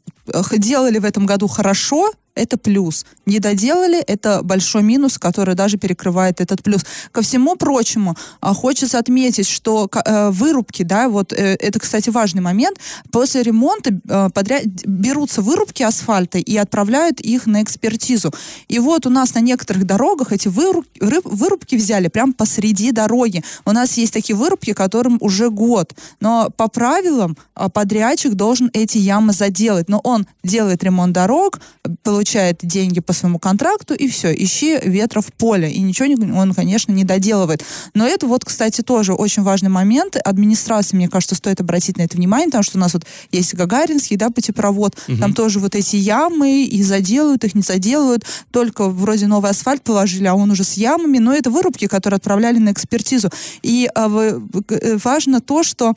делали 0.57 1.00
в 1.00 1.05
этом 1.05 1.25
году 1.25 1.48
хорошо, 1.48 2.12
это 2.39 2.58
плюс. 2.58 3.05
Не 3.25 3.39
доделали, 3.39 4.00
это 4.00 4.41
большой 4.43 4.81
минус, 4.81 5.17
который 5.17 5.55
даже 5.55 5.77
перекрывает 5.77 6.41
этот 6.41 6.63
плюс. 6.63 6.86
Ко 7.12 7.22
всему 7.22 7.55
прочему, 7.55 8.15
а, 8.39 8.53
хочется 8.53 8.98
отметить, 8.98 9.48
что 9.48 9.89
э, 9.93 10.29
вырубки, 10.31 10.84
да, 10.84 11.10
вот 11.10 11.34
э, 11.34 11.55
это, 11.60 11.79
кстати, 11.79 12.10
важный 12.10 12.41
момент. 12.41 12.79
После 13.12 13.43
ремонта 13.43 13.91
э, 13.91 14.29
подряд 14.34 14.63
берутся 14.86 15.41
вырубки 15.41 15.84
асфальта 15.84 16.38
и 16.38 16.55
отправляют 16.55 17.19
их 17.19 17.46
на 17.46 17.62
экспертизу. 17.62 18.31
И 18.69 18.79
вот 18.79 19.05
у 19.05 19.10
нас 19.10 19.34
на 19.34 19.39
некоторых 19.39 19.86
дорогах 19.86 20.31
эти 20.31 20.48
выруб- 20.48 20.86
рыб- 21.00 21.27
вырубки 21.27 21.75
взяли 21.75 22.08
прямо 22.08 22.31
посреди 22.34 22.91
дороги. 22.91 23.43
У 23.65 23.72
нас 23.72 23.98
есть 23.98 24.13
такие 24.13 24.36
вырубки, 24.36 24.74
которым 24.74 25.17
уже 25.19 25.50
год. 25.50 25.93
Но 26.22 26.50
по 26.55 26.69
правилам 26.69 27.38
а, 27.53 27.69
подрядчик 27.69 28.34
должен 28.34 28.69
эти 28.74 28.98
ямы 28.98 29.34
заделать. 29.34 29.89
Но 29.89 30.00
он 30.03 30.25
делает 30.43 30.84
ремонт 30.84 31.13
дорог, 31.13 31.60
получает 32.03 32.28
деньги 32.62 33.00
по 33.00 33.13
своему 33.13 33.39
контракту, 33.39 33.93
и 33.93 34.07
все, 34.07 34.33
ищи 34.33 34.77
ветра 34.83 35.21
в 35.21 35.31
поле. 35.33 35.71
И 35.71 35.79
ничего 35.81 36.09
он, 36.38 36.53
конечно, 36.53 36.91
не 36.91 37.03
доделывает. 37.03 37.63
Но 37.93 38.07
это 38.07 38.27
вот, 38.27 38.45
кстати, 38.45 38.81
тоже 38.81 39.13
очень 39.13 39.43
важный 39.43 39.69
момент. 39.69 40.17
Администрации, 40.24 40.95
мне 40.95 41.09
кажется, 41.09 41.36
стоит 41.36 41.59
обратить 41.62 41.98
на 41.98 42.03
это 42.03 42.17
внимание, 42.17 42.48
потому 42.48 42.63
что 42.63 42.77
у 42.77 42.81
нас 42.81 42.93
вот 42.93 43.05
есть 43.31 43.53
Гагаринский, 43.53 44.17
да, 44.17 44.29
путепровод, 44.29 44.95
там 45.19 45.33
тоже 45.33 45.59
вот 45.59 45.75
эти 45.75 45.95
ямы, 45.95 46.63
и 46.63 46.83
заделают 46.83 47.43
их, 47.43 47.55
не 47.55 47.62
заделают, 47.62 48.25
только 48.51 48.89
вроде 48.89 49.27
новый 49.27 49.51
асфальт 49.51 49.83
положили, 49.83 50.27
а 50.27 50.36
он 50.36 50.51
уже 50.51 50.63
с 50.63 50.74
ямами, 50.74 51.17
но 51.17 51.33
это 51.33 51.50
вырубки, 51.50 51.88
которые 51.88 52.17
отправляли 52.17 52.57
на 52.57 52.71
экспертизу. 52.71 53.29
И 53.62 53.89
а, 53.95 54.07
э, 54.09 54.98
важно 55.03 55.41
то, 55.41 55.63
что 55.63 55.95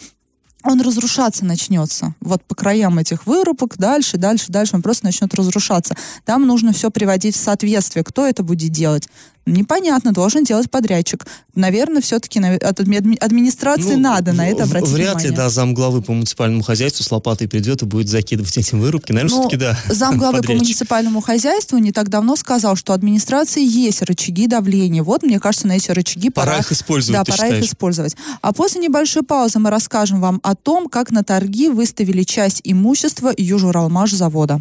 он 0.64 0.80
разрушаться 0.80 1.44
начнется. 1.44 2.14
Вот 2.20 2.42
по 2.44 2.54
краям 2.54 2.98
этих 2.98 3.26
вырубок, 3.26 3.76
дальше, 3.78 4.16
дальше, 4.16 4.46
дальше 4.48 4.76
он 4.76 4.82
просто 4.82 5.04
начнет 5.04 5.34
разрушаться. 5.34 5.96
Там 6.24 6.46
нужно 6.46 6.72
все 6.72 6.90
приводить 6.90 7.36
в 7.36 7.40
соответствие. 7.40 8.04
Кто 8.04 8.26
это 8.26 8.42
будет 8.42 8.70
делать? 8.70 9.08
Непонятно, 9.44 10.12
должен 10.12 10.44
делать 10.44 10.70
подрядчик. 10.70 11.26
Наверное, 11.56 12.00
все-таки 12.00 12.38
от 12.38 12.78
адми- 12.80 13.18
администрации 13.18 13.94
Ну, 13.94 14.00
надо 14.00 14.32
на 14.32 14.48
это 14.48 14.62
обратить 14.62 14.88
Вряд 14.90 15.08
внимание. 15.16 15.30
ли, 15.30 15.36
да, 15.36 15.48
замглавы 15.50 16.00
по 16.00 16.12
муниципальному 16.12 16.62
хозяйству 16.62 17.02
с 17.02 17.10
лопатой 17.10 17.48
придет 17.48 17.82
и 17.82 17.84
будет 17.84 18.08
закидывать 18.08 18.56
эти 18.56 18.74
вырубки. 18.76 19.10
Наверное, 19.10 19.34
Ну, 19.34 19.40
все-таки 19.48 19.56
да. 19.56 19.76
Замглавы 19.92 20.36
по 20.36 20.42
подрядчик. 20.42 20.62
муниципальному 20.62 21.20
хозяйству 21.20 21.78
не 21.78 21.90
так 21.90 22.08
давно 22.08 22.36
сказал, 22.36 22.76
что 22.76 22.92
у 22.92 22.94
администрации 22.94 23.64
есть 23.64 24.02
рычаги 24.02 24.46
давления. 24.46 25.02
Вот, 25.02 25.24
мне 25.24 25.40
кажется, 25.40 25.66
на 25.66 25.72
эти 25.72 25.90
рычаги 25.90 26.30
Пора 26.30 26.46
пора, 26.52 26.58
их 26.60 26.70
использовать, 26.70 27.18
да, 27.18 27.24
ты 27.24 27.32
пора 27.32 27.46
считаешь? 27.48 27.64
их 27.64 27.70
использовать. 27.70 28.16
А 28.42 28.52
после 28.52 28.80
небольшой 28.80 29.24
паузы 29.24 29.58
мы 29.58 29.70
расскажем 29.70 30.20
вам 30.20 30.38
о 30.44 30.54
том, 30.54 30.88
как 30.88 31.10
на 31.10 31.24
торги 31.24 31.68
выставили 31.68 32.22
часть 32.22 32.60
имущества 32.62 33.32
Южуралмаш 33.36 34.12
завода. 34.12 34.60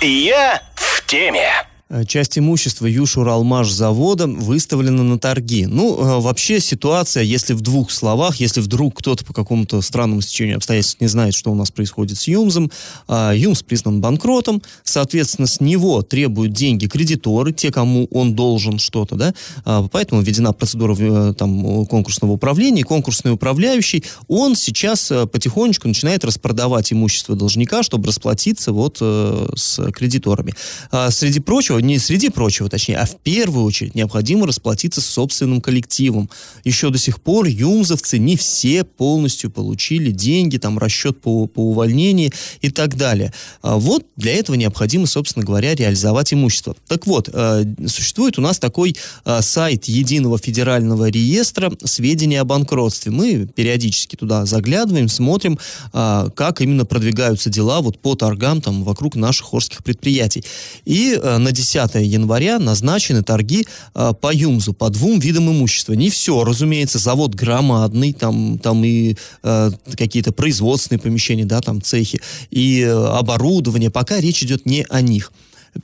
Я 0.00 0.62
в 0.76 1.04
теме. 1.06 1.48
Э, 1.90 2.04
Часть 2.04 2.38
имущества 2.38 2.86
Юж-Уралмаш 2.86 3.70
завода 3.70 4.26
выставлена 4.26 5.02
на 5.02 5.18
торги. 5.18 5.66
Ну, 5.66 5.96
э, 5.96 6.20
вообще 6.20 6.60
ситуация, 6.60 7.22
если 7.22 7.54
в 7.54 7.60
двух 7.60 7.90
словах, 7.90 8.36
если 8.36 8.60
вдруг 8.60 8.98
кто-то 8.98 9.24
по 9.24 9.32
какому-то 9.32 9.80
странному 9.80 10.20
стечению 10.20 10.56
обстоятельств 10.56 11.00
не 11.00 11.06
знает, 11.06 11.34
что 11.34 11.50
у 11.50 11.54
нас 11.54 11.70
происходит 11.70 12.18
с 12.18 12.28
Юмзом, 12.28 12.70
а, 13.06 13.32
Юмз 13.32 13.62
признан 13.62 14.00
банкротом, 14.00 14.62
соответственно, 14.84 15.46
с 15.46 15.60
него 15.60 16.02
требуют 16.02 16.52
деньги 16.52 16.86
кредиторы, 16.86 17.52
те, 17.52 17.72
кому 17.72 18.06
он 18.10 18.34
должен 18.34 18.78
что-то, 18.78 19.16
да, 19.16 19.34
А, 19.64 19.86
поэтому 19.90 20.20
введена 20.20 20.52
процедура 20.52 20.94
э, 20.98 21.34
там, 21.34 21.86
конкурсного 21.86 22.32
управления, 22.32 22.84
конкурсный 22.84 23.32
управляющий, 23.32 24.04
он 24.26 24.56
сейчас 24.56 25.12
потихонечку 25.32 25.88
начинает 25.88 26.24
распродавать 26.24 26.92
имущество 26.92 27.34
должника, 27.34 27.82
чтобы 27.82 28.08
расплатиться 28.08 28.72
вот 28.72 28.98
с 28.98 29.90
кредиторами. 29.92 30.54
А, 30.90 31.10
Среди 31.10 31.40
прочего, 31.40 31.77
не 31.80 31.98
среди 31.98 32.28
прочего, 32.28 32.68
точнее, 32.68 32.98
а 32.98 33.06
в 33.06 33.16
первую 33.16 33.64
очередь 33.64 33.94
необходимо 33.94 34.46
расплатиться 34.46 35.00
с 35.00 35.06
собственным 35.06 35.60
коллективом. 35.60 36.28
Еще 36.64 36.90
до 36.90 36.98
сих 36.98 37.20
пор 37.20 37.46
юмзовцы 37.46 38.18
не 38.18 38.36
все 38.36 38.84
полностью 38.84 39.50
получили 39.50 40.10
деньги, 40.10 40.58
там 40.58 40.78
расчет 40.78 41.20
по, 41.20 41.46
по 41.46 41.70
увольнению 41.70 42.32
и 42.60 42.70
так 42.70 42.96
далее. 42.96 43.32
А 43.62 43.76
Вот 43.76 44.06
для 44.16 44.34
этого 44.34 44.56
необходимо, 44.56 45.06
собственно 45.06 45.44
говоря, 45.44 45.74
реализовать 45.74 46.32
имущество. 46.32 46.76
Так 46.86 47.06
вот, 47.06 47.28
э, 47.32 47.64
существует 47.86 48.38
у 48.38 48.42
нас 48.42 48.58
такой 48.58 48.96
э, 49.24 49.42
сайт 49.42 49.84
Единого 49.86 50.38
федерального 50.38 51.08
реестра 51.10 51.72
сведений 51.84 52.36
о 52.36 52.44
банкротстве. 52.44 53.12
Мы 53.12 53.46
периодически 53.46 54.16
туда 54.16 54.46
заглядываем, 54.46 55.08
смотрим, 55.08 55.58
а, 55.92 56.30
как 56.30 56.60
именно 56.60 56.84
продвигаются 56.84 57.50
дела 57.50 57.80
вот 57.80 57.98
по 57.98 58.14
торгам 58.14 58.60
там 58.60 58.84
вокруг 58.84 59.16
наших 59.16 59.52
орских 59.52 59.84
предприятий. 59.84 60.44
И 60.84 61.18
э, 61.20 61.38
на 61.38 61.52
10 61.52 61.67
10 61.72 61.94
января 61.96 62.58
назначены 62.58 63.22
торги 63.22 63.66
а, 63.94 64.12
по 64.12 64.32
ЮМЗу, 64.32 64.72
по 64.72 64.90
двум 64.90 65.18
видам 65.18 65.50
имущества. 65.50 65.92
Не 65.92 66.10
все, 66.10 66.44
разумеется, 66.44 66.98
завод 66.98 67.34
громадный, 67.34 68.12
там, 68.12 68.58
там 68.58 68.84
и 68.84 69.16
а, 69.42 69.70
какие-то 69.96 70.32
производственные 70.32 71.00
помещения, 71.00 71.44
да, 71.44 71.60
там 71.60 71.82
цехи, 71.82 72.20
и 72.50 72.82
а, 72.82 73.18
оборудование, 73.18 73.90
пока 73.90 74.20
речь 74.20 74.42
идет 74.42 74.66
не 74.66 74.86
о 74.88 75.00
них. 75.00 75.32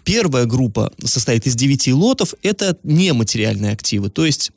Первая 0.03 0.47
группа 0.47 0.91
состоит 1.05 1.47
из 1.47 1.55
9 1.55 1.89
лотов, 1.93 2.35
это 2.43 2.77
нематериальные 2.83 3.73
активы, 3.73 4.09
то 4.09 4.25
есть 4.25 4.51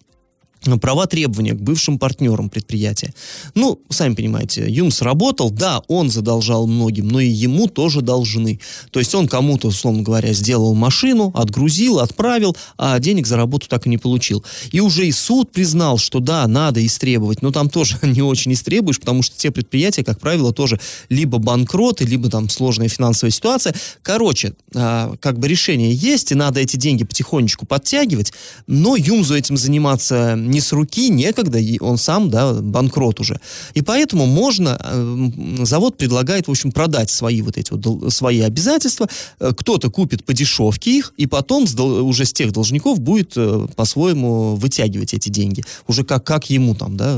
права 0.76 1.08
требования 1.08 1.54
к 1.54 1.62
бывшим 1.62 1.98
партнерам 1.98 2.50
предприятия. 2.50 3.14
Ну, 3.56 3.80
сами 3.90 4.16
понимаете, 4.16 4.66
ЮМС 4.68 5.02
работал, 5.02 5.50
да, 5.50 5.82
он 5.88 6.10
задолжал 6.10 6.68
многим, 6.68 7.08
но 7.08 7.20
и 7.20 7.30
ему 7.30 7.68
тоже 7.68 8.02
должны. 8.02 8.60
То 8.92 9.00
есть 9.00 9.16
он 9.16 9.28
кому-то, 9.28 9.70
условно 9.70 10.04
говоря, 10.04 10.34
сделал 10.34 10.76
машину, 10.76 11.32
отгрузил, 11.34 12.00
отправил, 12.00 12.56
а 12.78 13.00
денег 13.00 13.28
за 13.28 13.38
работу 13.38 13.68
так 13.70 13.88
и 13.88 13.90
не 13.90 13.98
получил. 13.98 14.44
И 14.72 14.82
уже 14.82 15.08
и 15.08 15.12
суд 15.12 15.52
признал, 15.52 15.98
что 15.98 16.20
да, 16.20 16.46
надо 16.48 16.86
истребовать, 16.86 17.42
но 17.42 17.52
там 17.52 17.70
тоже 17.70 17.98
не 18.04 18.22
очень 18.22 18.54
истребуешь, 18.54 19.00
потому 19.00 19.22
что 19.22 19.38
те 19.38 19.52
предприятия, 19.52 20.04
как 20.04 20.20
правило, 20.20 20.54
тоже 20.54 20.80
либо 21.10 21.38
банкроты, 21.38 22.04
либо 22.04 22.30
там 22.30 22.50
сложная 22.50 22.90
финансовая 22.90 23.32
ситуация. 23.32 23.74
Короче, 24.02 24.54
а, 24.76 25.16
как 25.20 25.40
бы 25.40 25.48
решение 25.48 25.94
есть, 25.94 26.32
и 26.32 26.36
надо 26.36 26.60
эти 26.60 26.76
деньги 26.78 27.04
потихонечку 27.04 27.66
подтягивать, 27.66 28.34
но 28.68 28.96
ЮМЗу 28.96 29.36
этим 29.36 29.58
заниматься 29.58 30.36
не 30.36 30.57
с 30.60 30.72
руки, 30.74 31.10
некогда, 31.10 31.60
он 31.80 31.98
сам, 31.98 32.30
да, 32.30 32.54
банкрот 32.54 33.20
уже. 33.20 33.40
И 33.74 33.82
поэтому 33.82 34.26
можно, 34.26 34.80
э, 34.84 35.64
завод 35.64 35.98
предлагает, 35.98 36.48
в 36.48 36.52
общем, 36.52 36.72
продать 36.72 37.10
свои 37.10 37.42
вот 37.42 37.58
эти 37.58 37.74
вот, 37.74 38.14
свои 38.14 38.42
обязательства, 38.42 39.08
э, 39.40 39.52
кто-то 39.56 39.90
купит 39.90 40.24
по 40.24 40.34
дешевке 40.34 40.98
их, 40.98 41.14
и 41.18 41.26
потом 41.26 41.66
уже 41.78 42.26
с 42.26 42.34
тех 42.34 42.52
должников 42.52 43.00
будет 43.00 43.34
э, 43.36 43.68
по-своему 43.76 44.56
вытягивать 44.56 45.14
эти 45.14 45.30
деньги. 45.30 45.64
Уже 45.88 46.04
как, 46.04 46.24
как 46.24 46.50
ему 46.50 46.76
там, 46.76 46.98
да, 46.98 47.18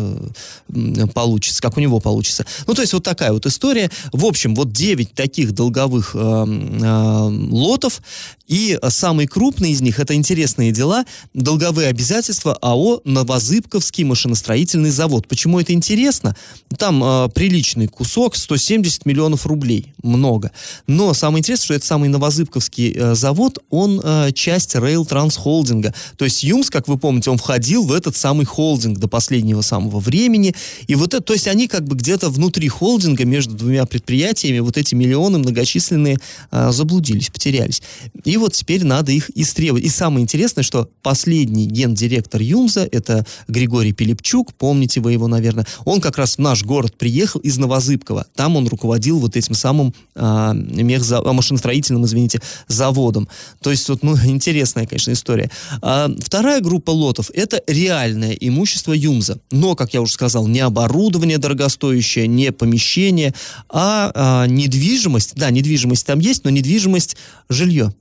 получится, 1.13 1.62
как 1.62 1.77
у 1.77 1.79
него 1.79 2.00
получится. 2.00 2.46
Ну, 2.67 2.74
то 2.74 2.81
есть 2.81 2.93
вот 2.93 3.03
такая 3.03 3.31
вот 3.31 3.46
история. 3.46 3.89
В 4.12 4.25
общем, 4.25 4.55
вот 4.55 4.72
9 4.72 5.13
таких 5.13 5.53
долговых 5.53 6.12
э, 6.15 6.19
э, 6.19 7.29
лотов, 7.51 8.01
и 8.48 8.79
самый 8.89 9.27
крупный 9.27 9.72
из 9.72 9.81
них, 9.81 10.00
это 10.00 10.15
интересные 10.15 10.72
дела, 10.72 11.05
долговые 11.34 11.88
обязательства 11.88 12.58
АО 12.62 13.01
Новозыбковский 13.20 14.06
машиностроительный 14.06 14.92
завод. 14.92 15.28
Почему 15.28 15.60
это 15.60 15.74
интересно? 15.74 16.38
Там 16.78 17.04
э, 17.04 17.30
приличный 17.30 17.88
кусок, 17.88 18.38
170 18.38 19.06
миллионов 19.06 19.46
рублей, 19.46 19.94
много. 20.02 20.52
Но 20.88 21.14
самое 21.14 21.40
интересное, 21.40 21.66
что 21.66 21.74
это 21.74 21.86
самый 21.86 22.08
Новозыбковский 22.08 22.94
э, 22.96 23.16
завод, 23.16 23.60
он 23.70 24.00
э, 24.02 24.32
часть 24.34 24.76
Rail 24.76 25.06
Транс 25.06 25.36
Холдинга. 25.36 25.94
То 26.18 26.26
есть 26.26 26.44
ЮМС, 26.44 26.70
как 26.70 26.88
вы 26.88 26.98
помните, 26.98 27.30
он 27.30 27.38
входил 27.38 27.84
в 27.86 27.92
этот 27.92 28.16
самый 28.16 28.46
холдинг 28.46 29.00
до 29.00 29.10
последнего 29.10 29.62
самого 29.62 30.00
времени. 30.00 30.56
И 30.88 30.96
вот 30.96 31.14
это, 31.14 31.22
то 31.22 31.34
есть 31.34 31.48
они 31.48 31.68
как 31.68 31.86
бы 31.86 31.98
где-то 31.98 32.30
внутри 32.30 32.70
холдинга 32.70 33.26
между 33.26 33.56
двумя 33.56 33.86
предприятиями 33.86 34.60
вот 34.60 34.78
эти 34.78 34.96
миллионы 34.96 35.40
многочисленные 35.40 36.20
э, 36.52 36.72
заблудились, 36.72 37.30
потерялись. 37.30 37.82
И 38.24 38.38
вот 38.38 38.54
теперь 38.54 38.86
надо 38.86 39.12
их 39.12 39.30
истребовать. 39.36 39.84
И 39.84 39.90
самое 39.90 40.24
интересное, 40.24 40.64
что 40.64 40.90
последний 41.02 41.66
гендиректор 41.66 42.42
ЮМЗа, 42.42 42.88
это 42.92 43.09
Григорий 43.48 43.94
Пилипчук, 43.94 44.54
помните 44.54 45.00
вы 45.01 45.13
его, 45.13 45.28
наверное, 45.28 45.66
он 45.86 46.01
как 46.01 46.18
раз 46.18 46.36
в 46.36 46.39
наш 46.39 46.63
город 46.63 46.96
приехал 46.98 47.39
из 47.42 47.58
Новозыбкова. 47.58 48.28
Там 48.36 48.56
он 48.56 48.68
руководил 48.68 49.20
вот 49.20 49.36
этим 49.36 49.54
самым 49.54 49.94
а, 50.16 50.54
мехза... 50.54 51.22
А, 51.24 51.34
машиностроительным, 51.34 52.06
извините, 52.06 52.42
заводом. 52.68 53.28
То 53.62 53.72
есть 53.72 53.88
вот, 53.89 54.04
ну, 54.04 54.16
интересная, 54.25 54.86
конечно, 54.86 55.12
история. 55.12 55.50
А, 55.82 56.10
вторая 56.20 56.62
группа 56.62 56.92
лотов– 56.92 57.32
это 57.34 57.62
реальное 57.68 58.34
имущество 58.34 58.94
ЮМЗа. 58.94 59.39
Но, 59.51 59.75
как 59.75 59.94
я 59.94 60.01
уже 60.01 60.13
сказал, 60.13 60.48
не 60.48 60.60
оборудование 60.60 61.38
дорогостоящее, 61.38 62.28
не 62.28 62.51
помещение, 62.51 63.34
а, 63.70 64.12
а 64.13 64.48
недвижимость. 64.48 65.36
Да, 65.36 65.50
недвижимость 65.50 66.06
там 66.06 66.20
есть, 66.20 66.44
но 66.44 66.50
недвижимость– 66.50 67.18
жилье. 67.50 67.94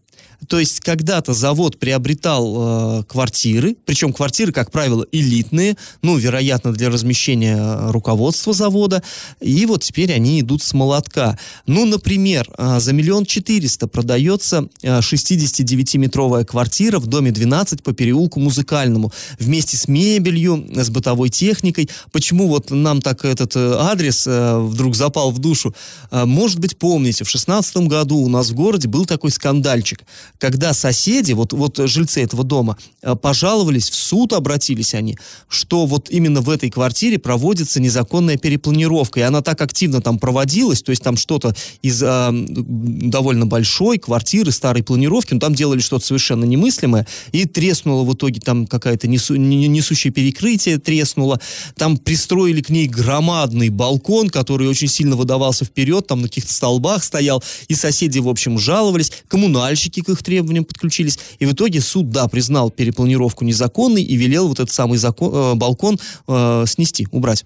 То 0.46 0.60
есть 0.60 0.80
когда-то 0.80 1.34
завод 1.34 1.78
приобретал 1.78 3.00
э, 3.00 3.04
квартиры, 3.04 3.74
причем 3.84 4.12
квартиры, 4.12 4.52
как 4.52 4.70
правило, 4.70 5.04
элитные, 5.10 5.76
ну, 6.02 6.16
вероятно, 6.16 6.72
для 6.72 6.90
размещения 6.90 7.56
э, 7.56 7.90
руководства 7.90 8.52
завода, 8.52 9.02
и 9.40 9.66
вот 9.66 9.82
теперь 9.82 10.12
они 10.12 10.40
идут 10.40 10.62
с 10.62 10.74
молотка. 10.74 11.36
Ну, 11.66 11.84
например, 11.86 12.48
э, 12.56 12.78
за 12.78 12.92
миллион 12.92 13.26
четыреста 13.26 13.88
продается 13.88 14.68
э, 14.82 15.00
69-метровая 15.00 16.44
квартира 16.44 17.00
в 17.00 17.08
доме 17.08 17.32
12 17.32 17.82
по 17.82 17.92
переулку 17.92 18.38
Музыкальному, 18.38 19.12
вместе 19.40 19.76
с 19.76 19.88
мебелью, 19.88 20.66
с 20.72 20.88
бытовой 20.88 21.30
техникой. 21.30 21.90
Почему 22.12 22.46
вот 22.46 22.70
нам 22.70 23.02
так 23.02 23.24
этот 23.24 23.56
э, 23.56 23.74
адрес 23.76 24.24
э, 24.28 24.58
вдруг 24.60 24.94
запал 24.94 25.32
в 25.32 25.40
душу? 25.40 25.74
Э, 26.12 26.26
может 26.26 26.60
быть, 26.60 26.78
помните, 26.78 27.24
в 27.24 27.28
шестнадцатом 27.28 27.88
году 27.88 28.18
у 28.18 28.28
нас 28.28 28.50
в 28.50 28.54
городе 28.54 28.86
был 28.86 29.04
такой 29.04 29.32
скандальчик– 29.32 30.02
когда 30.38 30.72
соседи, 30.72 31.32
вот, 31.32 31.52
вот 31.52 31.78
жильцы 31.88 32.22
этого 32.22 32.44
дома, 32.44 32.76
э, 33.02 33.14
пожаловались 33.16 33.90
в 33.90 33.94
суд, 33.94 34.32
обратились 34.32 34.94
они, 34.94 35.18
что 35.48 35.86
вот 35.86 36.10
именно 36.10 36.40
в 36.40 36.50
этой 36.50 36.70
квартире 36.70 37.18
проводится 37.18 37.80
незаконная 37.80 38.36
перепланировка, 38.36 39.20
и 39.20 39.22
она 39.22 39.42
так 39.42 39.60
активно 39.60 40.00
там 40.00 40.18
проводилась, 40.18 40.82
то 40.82 40.90
есть 40.90 41.02
там 41.02 41.16
что-то 41.16 41.54
из 41.82 42.02
э, 42.02 42.28
довольно 42.32 43.46
большой 43.46 43.98
квартиры, 43.98 44.52
старой 44.52 44.82
планировки, 44.82 45.34
ну 45.34 45.40
там 45.40 45.54
делали 45.54 45.80
что-то 45.80 46.06
совершенно 46.06 46.44
немыслимое, 46.44 47.06
и 47.32 47.44
треснуло 47.44 48.04
в 48.04 48.14
итоге 48.14 48.40
там 48.40 48.66
какая-то 48.66 49.08
несу, 49.08 49.34
несущее 49.34 50.12
перекрытие 50.12 50.78
треснуло, 50.78 51.40
там 51.76 51.96
пристроили 51.96 52.62
к 52.62 52.70
ней 52.70 52.86
громадный 52.86 53.70
балкон, 53.70 54.30
который 54.30 54.68
очень 54.68 54.88
сильно 54.88 55.16
выдавался 55.16 55.64
вперед, 55.64 56.06
там 56.06 56.22
на 56.22 56.28
каких-то 56.28 56.52
столбах 56.52 57.02
стоял, 57.02 57.42
и 57.66 57.74
соседи, 57.74 58.18
в 58.18 58.28
общем, 58.28 58.58
жаловались, 58.58 59.12
коммунальщики 59.26 60.00
к 60.00 60.08
их 60.08 60.22
требованиям 60.28 60.64
подключились. 60.66 61.18
И 61.38 61.46
в 61.46 61.52
итоге 61.52 61.80
суд, 61.80 62.10
да, 62.10 62.28
признал 62.28 62.70
перепланировку 62.70 63.44
незаконной 63.44 64.02
и 64.02 64.16
велел 64.16 64.48
вот 64.48 64.60
этот 64.60 64.70
самый 64.70 64.98
закон, 64.98 65.34
э, 65.34 65.54
балкон 65.54 65.98
э, 66.26 66.64
снести, 66.66 67.08
убрать. 67.10 67.44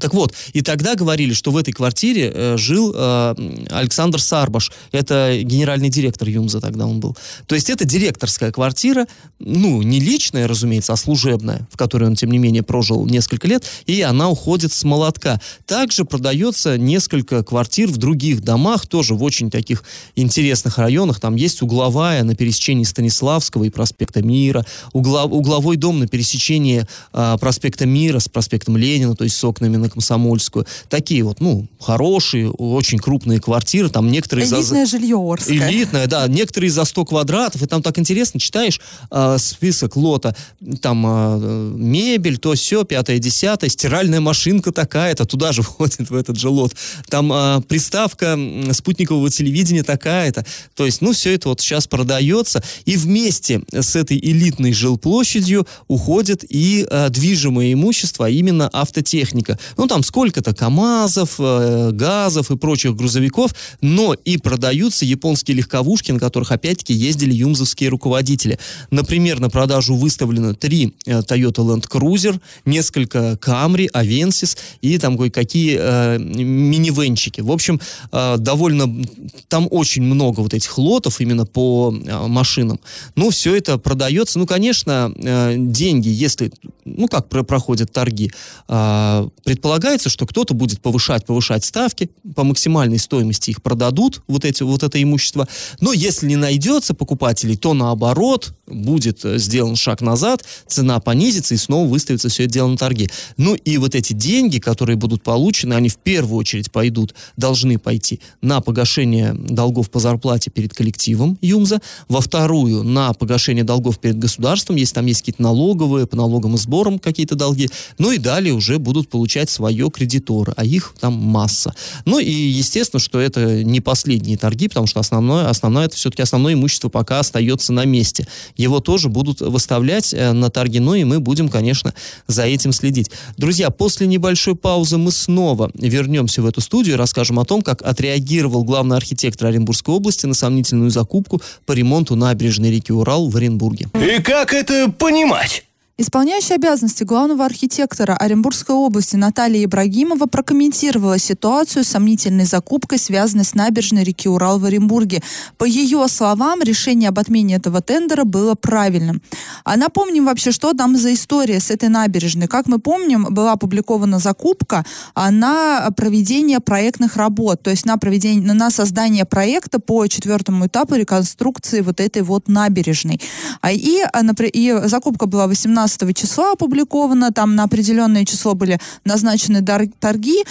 Так 0.00 0.14
вот, 0.14 0.32
и 0.52 0.62
тогда 0.62 0.94
говорили, 0.94 1.34
что 1.34 1.50
в 1.50 1.56
этой 1.56 1.72
квартире 1.72 2.32
э, 2.34 2.56
жил 2.56 2.92
э, 2.94 3.34
Александр 3.70 4.20
Сарбаш. 4.20 4.72
Это 4.90 5.38
генеральный 5.42 5.90
директор 5.90 6.28
ЮМЗа 6.28 6.60
тогда 6.60 6.86
он 6.86 7.00
был. 7.00 7.16
То 7.46 7.54
есть 7.54 7.68
это 7.68 7.84
директорская 7.84 8.52
квартира, 8.52 9.06
ну, 9.38 9.82
не 9.82 10.00
личная, 10.00 10.48
разумеется, 10.48 10.94
а 10.94 10.96
служебная, 10.96 11.66
в 11.70 11.76
которой 11.76 12.04
он, 12.04 12.14
тем 12.14 12.30
не 12.30 12.38
менее, 12.38 12.62
прожил 12.62 13.04
несколько 13.06 13.46
лет, 13.46 13.64
и 13.86 14.00
она 14.00 14.30
уходит 14.30 14.72
с 14.72 14.84
молотка. 14.84 15.40
Также 15.66 16.04
продается 16.04 16.78
несколько 16.78 17.44
квартир 17.44 17.88
в 17.88 17.98
других 17.98 18.42
домах, 18.42 18.86
тоже 18.86 19.14
в 19.14 19.22
очень 19.22 19.50
таких 19.50 19.84
интересных 20.16 20.78
районах. 20.78 21.20
Там 21.20 21.36
есть 21.36 21.60
угловая 21.60 22.24
на 22.24 22.34
пересечении 22.34 22.84
Станиславского 22.84 23.64
и 23.64 23.70
проспекта 23.70 24.22
Мира, 24.22 24.64
угла, 24.92 25.24
угловой 25.24 25.76
дом 25.76 25.98
на 25.98 26.06
пересечении 26.06 26.86
э, 27.12 27.36
проспекта 27.38 27.84
Мира 27.84 28.20
с 28.20 28.28
проспектом 28.28 28.76
Ленина, 28.76 29.14
то 29.14 29.24
есть 29.24 29.36
с 29.36 29.44
окнами 29.44 29.71
на 29.78 29.88
Комсомольскую. 29.88 30.66
Такие 30.88 31.22
вот, 31.22 31.40
ну, 31.40 31.66
хорошие, 31.80 32.50
очень 32.50 32.98
крупные 32.98 33.40
квартиры. 33.40 33.88
Там 33.88 34.10
некоторые... 34.10 34.46
Элитное 34.46 34.86
за... 34.86 34.98
жилье 34.98 35.16
Орское. 35.16 35.56
Элитное, 35.56 36.06
да. 36.06 36.26
Некоторые 36.28 36.70
за 36.70 36.84
100 36.84 37.04
квадратов. 37.04 37.62
И 37.62 37.66
там 37.66 37.82
так 37.82 37.98
интересно, 37.98 38.40
читаешь 38.40 38.80
э, 39.10 39.36
список 39.38 39.96
лота. 39.96 40.34
Там 40.80 41.04
э, 41.06 41.72
мебель, 41.76 42.38
то 42.38 42.54
все, 42.54 42.84
пятое, 42.84 43.18
десятое. 43.18 43.70
Стиральная 43.70 44.20
машинка 44.20 44.72
такая-то. 44.72 45.24
Туда 45.24 45.52
же 45.52 45.62
входит 45.62 46.10
в 46.10 46.14
этот 46.14 46.38
же 46.38 46.48
лот. 46.48 46.74
Там 47.08 47.32
э, 47.32 47.60
приставка 47.68 48.38
спутникового 48.72 49.30
телевидения 49.30 49.82
такая-то. 49.82 50.44
То 50.74 50.86
есть, 50.86 51.00
ну, 51.00 51.12
все 51.12 51.34
это 51.34 51.48
вот 51.48 51.60
сейчас 51.60 51.86
продается. 51.86 52.62
И 52.84 52.96
вместе 52.96 53.62
с 53.72 53.96
этой 53.96 54.18
элитной 54.18 54.72
жилплощадью 54.72 55.66
уходит 55.88 56.44
и 56.48 56.86
э, 56.88 57.08
движимое 57.10 57.72
имущество, 57.72 58.26
а 58.26 58.30
именно 58.30 58.68
автотехника. 58.72 59.58
Ну, 59.76 59.86
там 59.86 60.02
сколько-то 60.02 60.54
КАМАЗов, 60.54 61.36
э, 61.38 61.90
ГАЗов 61.92 62.50
и 62.50 62.56
прочих 62.56 62.96
грузовиков, 62.96 63.54
но 63.80 64.14
и 64.14 64.38
продаются 64.38 65.04
японские 65.04 65.56
легковушки, 65.56 66.12
на 66.12 66.18
которых, 66.18 66.52
опять-таки, 66.52 66.92
ездили 66.92 67.34
юмзовские 67.34 67.90
руководители. 67.90 68.58
Например, 68.90 69.40
на 69.40 69.50
продажу 69.50 69.94
выставлено 69.94 70.54
три 70.54 70.94
э, 71.06 71.20
Toyota 71.20 71.64
Land 71.64 71.88
Cruiser, 71.88 72.40
несколько 72.64 73.38
Camry, 73.40 73.88
Avensis 73.92 74.56
и 74.80 74.98
там 74.98 75.16
кое-какие 75.16 75.78
э, 75.80 76.18
минивенчики. 76.18 77.40
В 77.40 77.50
общем, 77.50 77.80
э, 78.12 78.36
довольно... 78.38 79.04
Там 79.48 79.68
очень 79.70 80.02
много 80.02 80.40
вот 80.40 80.54
этих 80.54 80.76
лотов 80.78 81.20
именно 81.20 81.46
по 81.46 81.94
э, 81.94 82.26
машинам. 82.26 82.80
Ну, 83.16 83.30
все 83.30 83.54
это 83.54 83.78
продается. 83.78 84.38
Ну, 84.38 84.46
конечно, 84.46 85.12
э, 85.16 85.54
деньги, 85.56 86.08
если... 86.08 86.52
Ну, 86.84 87.08
как 87.08 87.28
про 87.28 87.42
проходят 87.42 87.92
торги? 87.92 88.30
Э, 88.68 89.28
Предполагается, 89.52 90.08
что 90.08 90.26
кто-то 90.26 90.54
будет 90.54 90.80
повышать, 90.80 91.26
повышать 91.26 91.62
ставки, 91.62 92.08
по 92.34 92.42
максимальной 92.42 92.98
стоимости 92.98 93.50
их 93.50 93.62
продадут, 93.62 94.22
вот, 94.26 94.46
эти, 94.46 94.62
вот 94.62 94.82
это 94.82 95.02
имущество. 95.02 95.46
Но 95.78 95.92
если 95.92 96.26
не 96.26 96.36
найдется 96.36 96.94
покупателей, 96.94 97.58
то 97.58 97.74
наоборот, 97.74 98.54
будет 98.72 99.24
э, 99.24 99.38
сделан 99.38 99.76
шаг 99.76 100.00
назад, 100.00 100.44
цена 100.66 101.00
понизится 101.00 101.54
и 101.54 101.56
снова 101.56 101.88
выставится 101.88 102.28
все 102.28 102.44
это 102.44 102.52
дело 102.52 102.68
на 102.68 102.76
торги. 102.76 103.08
Ну 103.36 103.54
и 103.54 103.78
вот 103.78 103.94
эти 103.94 104.12
деньги, 104.12 104.58
которые 104.58 104.96
будут 104.96 105.22
получены, 105.22 105.74
они 105.74 105.88
в 105.88 105.96
первую 105.96 106.38
очередь 106.38 106.72
пойдут, 106.72 107.14
должны 107.36 107.78
пойти 107.78 108.20
на 108.40 108.60
погашение 108.60 109.34
долгов 109.34 109.90
по 109.90 110.00
зарплате 110.00 110.50
перед 110.50 110.74
коллективом 110.74 111.38
ЮМЗа, 111.40 111.80
во 112.08 112.20
вторую 112.20 112.82
на 112.82 113.12
погашение 113.12 113.64
долгов 113.64 113.98
перед 113.98 114.18
государством, 114.18 114.76
если 114.76 114.94
там 114.94 115.06
есть 115.06 115.20
какие-то 115.20 115.42
налоговые, 115.42 116.06
по 116.06 116.16
налогам 116.16 116.54
и 116.54 116.58
сборам 116.58 116.98
какие-то 116.98 117.34
долги, 117.34 117.70
ну 117.98 118.12
и 118.12 118.18
далее 118.18 118.54
уже 118.54 118.78
будут 118.78 119.08
получать 119.08 119.50
свое 119.50 119.90
кредиторы, 119.90 120.52
а 120.56 120.64
их 120.64 120.94
там 121.00 121.14
масса. 121.14 121.74
Ну 122.04 122.18
и 122.18 122.30
естественно, 122.30 123.00
что 123.00 123.20
это 123.20 123.62
не 123.62 123.80
последние 123.80 124.36
торги, 124.36 124.68
потому 124.68 124.86
что 124.86 125.00
основное, 125.00 125.48
основное 125.48 125.86
это 125.86 125.96
все-таки 125.96 126.22
основное 126.22 126.54
имущество 126.54 126.88
пока 126.88 127.20
остается 127.20 127.72
на 127.72 127.84
месте 127.84 128.26
его 128.62 128.80
тоже 128.80 129.08
будут 129.08 129.40
выставлять 129.40 130.14
э, 130.14 130.32
на 130.32 130.50
торги, 130.50 130.78
ну 130.78 130.94
и 130.94 131.04
мы 131.04 131.20
будем, 131.20 131.48
конечно, 131.48 131.92
за 132.26 132.44
этим 132.44 132.72
следить. 132.72 133.10
Друзья, 133.36 133.70
после 133.70 134.06
небольшой 134.06 134.54
паузы 134.54 134.98
мы 134.98 135.10
снова 135.12 135.70
вернемся 135.74 136.42
в 136.42 136.46
эту 136.46 136.60
студию 136.60 136.94
и 136.94 136.98
расскажем 136.98 137.38
о 137.38 137.44
том, 137.44 137.62
как 137.62 137.82
отреагировал 137.82 138.64
главный 138.64 138.96
архитектор 138.96 139.48
Оренбургской 139.48 139.94
области 139.94 140.26
на 140.26 140.34
сомнительную 140.34 140.90
закупку 140.90 141.42
по 141.66 141.72
ремонту 141.72 142.16
набережной 142.16 142.70
реки 142.70 142.92
Урал 142.92 143.28
в 143.28 143.36
Оренбурге. 143.36 143.88
И 143.94 144.22
как 144.22 144.52
это 144.54 144.90
понимать? 144.90 145.64
Исполняющая 146.02 146.56
обязанности 146.56 147.04
главного 147.04 147.44
архитектора 147.44 148.16
Оренбургской 148.16 148.74
области 148.74 149.14
Наталья 149.14 149.64
Ибрагимова 149.64 150.26
прокомментировала 150.26 151.16
ситуацию 151.16 151.84
с 151.84 151.90
сомнительной 151.90 152.44
закупкой, 152.44 152.98
связанной 152.98 153.44
с 153.44 153.54
набережной 153.54 154.02
реки 154.02 154.28
Урал 154.28 154.58
в 154.58 154.64
Оренбурге. 154.64 155.22
По 155.58 155.64
ее 155.64 156.08
словам, 156.08 156.60
решение 156.60 157.10
об 157.10 157.20
отмене 157.20 157.54
этого 157.54 157.82
тендера 157.82 158.24
было 158.24 158.56
правильным. 158.56 159.22
А 159.62 159.76
напомним 159.76 160.24
вообще, 160.24 160.50
что 160.50 160.72
там 160.72 160.96
за 160.96 161.14
история 161.14 161.60
с 161.60 161.70
этой 161.70 161.88
набережной. 161.88 162.48
Как 162.48 162.66
мы 162.66 162.80
помним, 162.80 163.28
была 163.30 163.52
опубликована 163.52 164.18
закупка 164.18 164.84
на 165.14 165.88
проведение 165.96 166.58
проектных 166.58 167.14
работ, 167.14 167.62
то 167.62 167.70
есть 167.70 167.86
на, 167.86 167.96
проведение, 167.96 168.52
на 168.52 168.70
создание 168.70 169.24
проекта 169.24 169.78
по 169.78 170.08
четвертому 170.08 170.66
этапу 170.66 170.96
реконструкции 170.96 171.80
вот 171.80 172.00
этой 172.00 172.22
вот 172.22 172.48
набережной. 172.48 173.20
А 173.60 173.70
И, 173.70 174.00
а, 174.00 174.22
и 174.52 174.80
закупка 174.88 175.26
была 175.26 175.46
18 175.46 175.91
15 175.98 176.16
числа 176.16 176.52
опубликовано, 176.52 177.32
там 177.32 177.54
на 177.54 177.64
определенное 177.64 178.24
число 178.24 178.54
были 178.54 178.78
назначены 179.04 179.64
торги, 180.00 180.44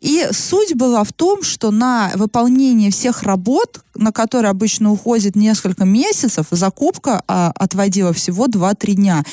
и 0.00 0.28
суть 0.32 0.74
была 0.74 1.04
в 1.04 1.12
том, 1.12 1.42
что 1.42 1.70
на 1.70 2.10
выполнение 2.14 2.90
всех 2.90 3.22
работ, 3.22 3.80
на 3.94 4.12
которые 4.12 4.50
обычно 4.50 4.92
уходит 4.92 5.36
несколько 5.36 5.84
месяцев, 5.84 6.46
закупка 6.50 7.22
а, 7.28 7.52
отводила 7.54 8.14
всего 8.14 8.46
2-3 8.46 8.94
дня. 8.94 9.24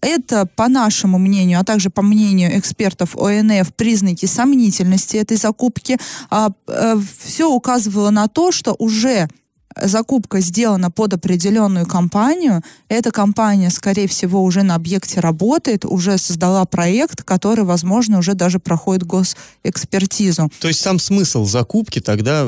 Это, 0.00 0.46
по 0.46 0.68
нашему 0.68 1.18
мнению, 1.18 1.60
а 1.60 1.64
также 1.64 1.90
по 1.90 2.00
мнению 2.00 2.58
экспертов 2.58 3.14
ОНФ, 3.16 3.74
признаки 3.74 4.24
сомнительности 4.24 5.18
этой 5.18 5.36
закупки. 5.36 5.98
А, 6.30 6.48
а, 6.68 6.98
все 7.22 7.50
указывало 7.50 8.08
на 8.08 8.26
то, 8.26 8.50
что 8.50 8.74
уже 8.78 9.28
закупка 9.80 10.40
сделана 10.40 10.90
под 10.90 11.14
определенную 11.14 11.86
компанию, 11.86 12.62
эта 12.88 13.10
компания, 13.10 13.70
скорее 13.70 14.08
всего, 14.08 14.42
уже 14.42 14.62
на 14.62 14.74
объекте 14.74 15.20
работает, 15.20 15.84
уже 15.84 16.18
создала 16.18 16.64
проект, 16.64 17.22
который, 17.22 17.64
возможно, 17.64 18.18
уже 18.18 18.34
даже 18.34 18.58
проходит 18.58 19.04
госэкспертизу. 19.04 20.50
То 20.60 20.68
есть 20.68 20.80
сам 20.80 20.98
смысл 20.98 21.44
закупки 21.44 22.00
тогда, 22.00 22.46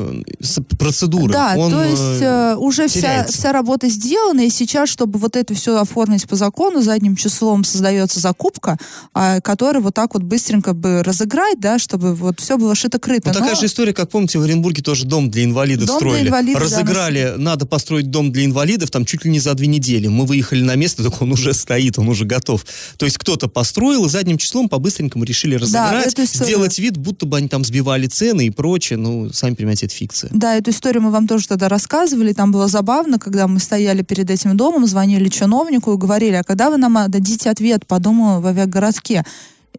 процедуры, 0.77 1.33
Да, 1.33 1.55
он 1.57 1.71
то 1.71 1.83
есть 1.83 2.21
э, 2.21 2.55
уже 2.57 2.87
вся, 2.87 3.25
вся 3.25 3.51
работа 3.51 3.89
сделана, 3.89 4.41
и 4.41 4.49
сейчас, 4.49 4.89
чтобы 4.89 5.19
вот 5.19 5.35
это 5.35 5.53
все 5.53 5.79
оформить 5.79 6.27
по 6.27 6.35
закону, 6.35 6.81
задним 6.81 7.15
числом 7.15 7.63
создается 7.63 8.19
закупка, 8.19 8.77
э, 9.13 9.41
которая 9.41 9.81
вот 9.81 9.93
так 9.93 10.13
вот 10.13 10.23
быстренько 10.23 10.73
бы 10.73 11.03
разыграть, 11.03 11.59
да, 11.59 11.79
чтобы 11.79 12.15
вот 12.15 12.39
все 12.39 12.57
было 12.57 12.73
шито-крыто. 12.73 13.27
Ну, 13.27 13.33
такая 13.33 13.55
же 13.55 13.65
история, 13.65 13.93
как 13.93 14.09
помните, 14.09 14.39
в 14.39 14.43
Оренбурге 14.43 14.81
тоже 14.81 15.05
дом 15.05 15.29
для 15.29 15.43
инвалидов 15.43 15.87
дом 15.87 15.97
строили. 15.97 16.21
Для 16.21 16.29
инвалидов, 16.29 16.61
Разыграли 16.61 17.16
сказали, 17.17 17.41
надо 17.41 17.65
построить 17.65 18.09
дом 18.09 18.31
для 18.31 18.45
инвалидов, 18.45 18.91
там 18.91 19.05
чуть 19.05 19.25
ли 19.25 19.31
не 19.31 19.39
за 19.39 19.53
две 19.53 19.67
недели. 19.67 20.07
Мы 20.07 20.25
выехали 20.25 20.61
на 20.61 20.75
место, 20.75 21.03
так 21.03 21.21
он 21.21 21.31
уже 21.31 21.53
стоит, 21.53 21.97
он 21.97 22.09
уже 22.09 22.25
готов. 22.25 22.65
То 22.97 23.05
есть 23.05 23.17
кто-то 23.17 23.47
построил, 23.47 24.05
и 24.05 24.09
задним 24.09 24.37
числом 24.37 24.69
по-быстренькому 24.69 25.23
решили 25.23 25.55
разыграть, 25.55 26.15
да, 26.15 26.25
сделать 26.25 26.79
вид, 26.79 26.97
будто 26.97 27.25
бы 27.25 27.37
они 27.37 27.47
там 27.47 27.63
сбивали 27.63 28.07
цены 28.07 28.47
и 28.47 28.49
прочее. 28.49 28.97
Ну, 28.97 29.29
сами 29.31 29.55
понимаете, 29.55 29.85
это 29.85 29.95
фикция. 29.95 30.29
Да, 30.33 30.55
эту 30.55 30.71
историю 30.71 31.03
мы 31.03 31.11
вам 31.11 31.27
тоже 31.27 31.47
тогда 31.47 31.69
рассказывали. 31.69 32.33
Там 32.33 32.51
было 32.51 32.67
забавно, 32.67 33.19
когда 33.19 33.47
мы 33.47 33.59
стояли 33.59 34.01
перед 34.01 34.29
этим 34.29 34.57
домом, 34.57 34.87
звонили 34.87 35.29
чиновнику 35.29 35.93
и 35.93 35.97
говорили, 35.97 36.35
а 36.35 36.43
когда 36.43 36.69
вы 36.69 36.77
нам 36.77 36.97
дадите 37.09 37.49
ответ 37.49 37.85
по 37.85 37.99
дому 37.99 38.41
в 38.41 38.47
авиагородке? 38.47 39.23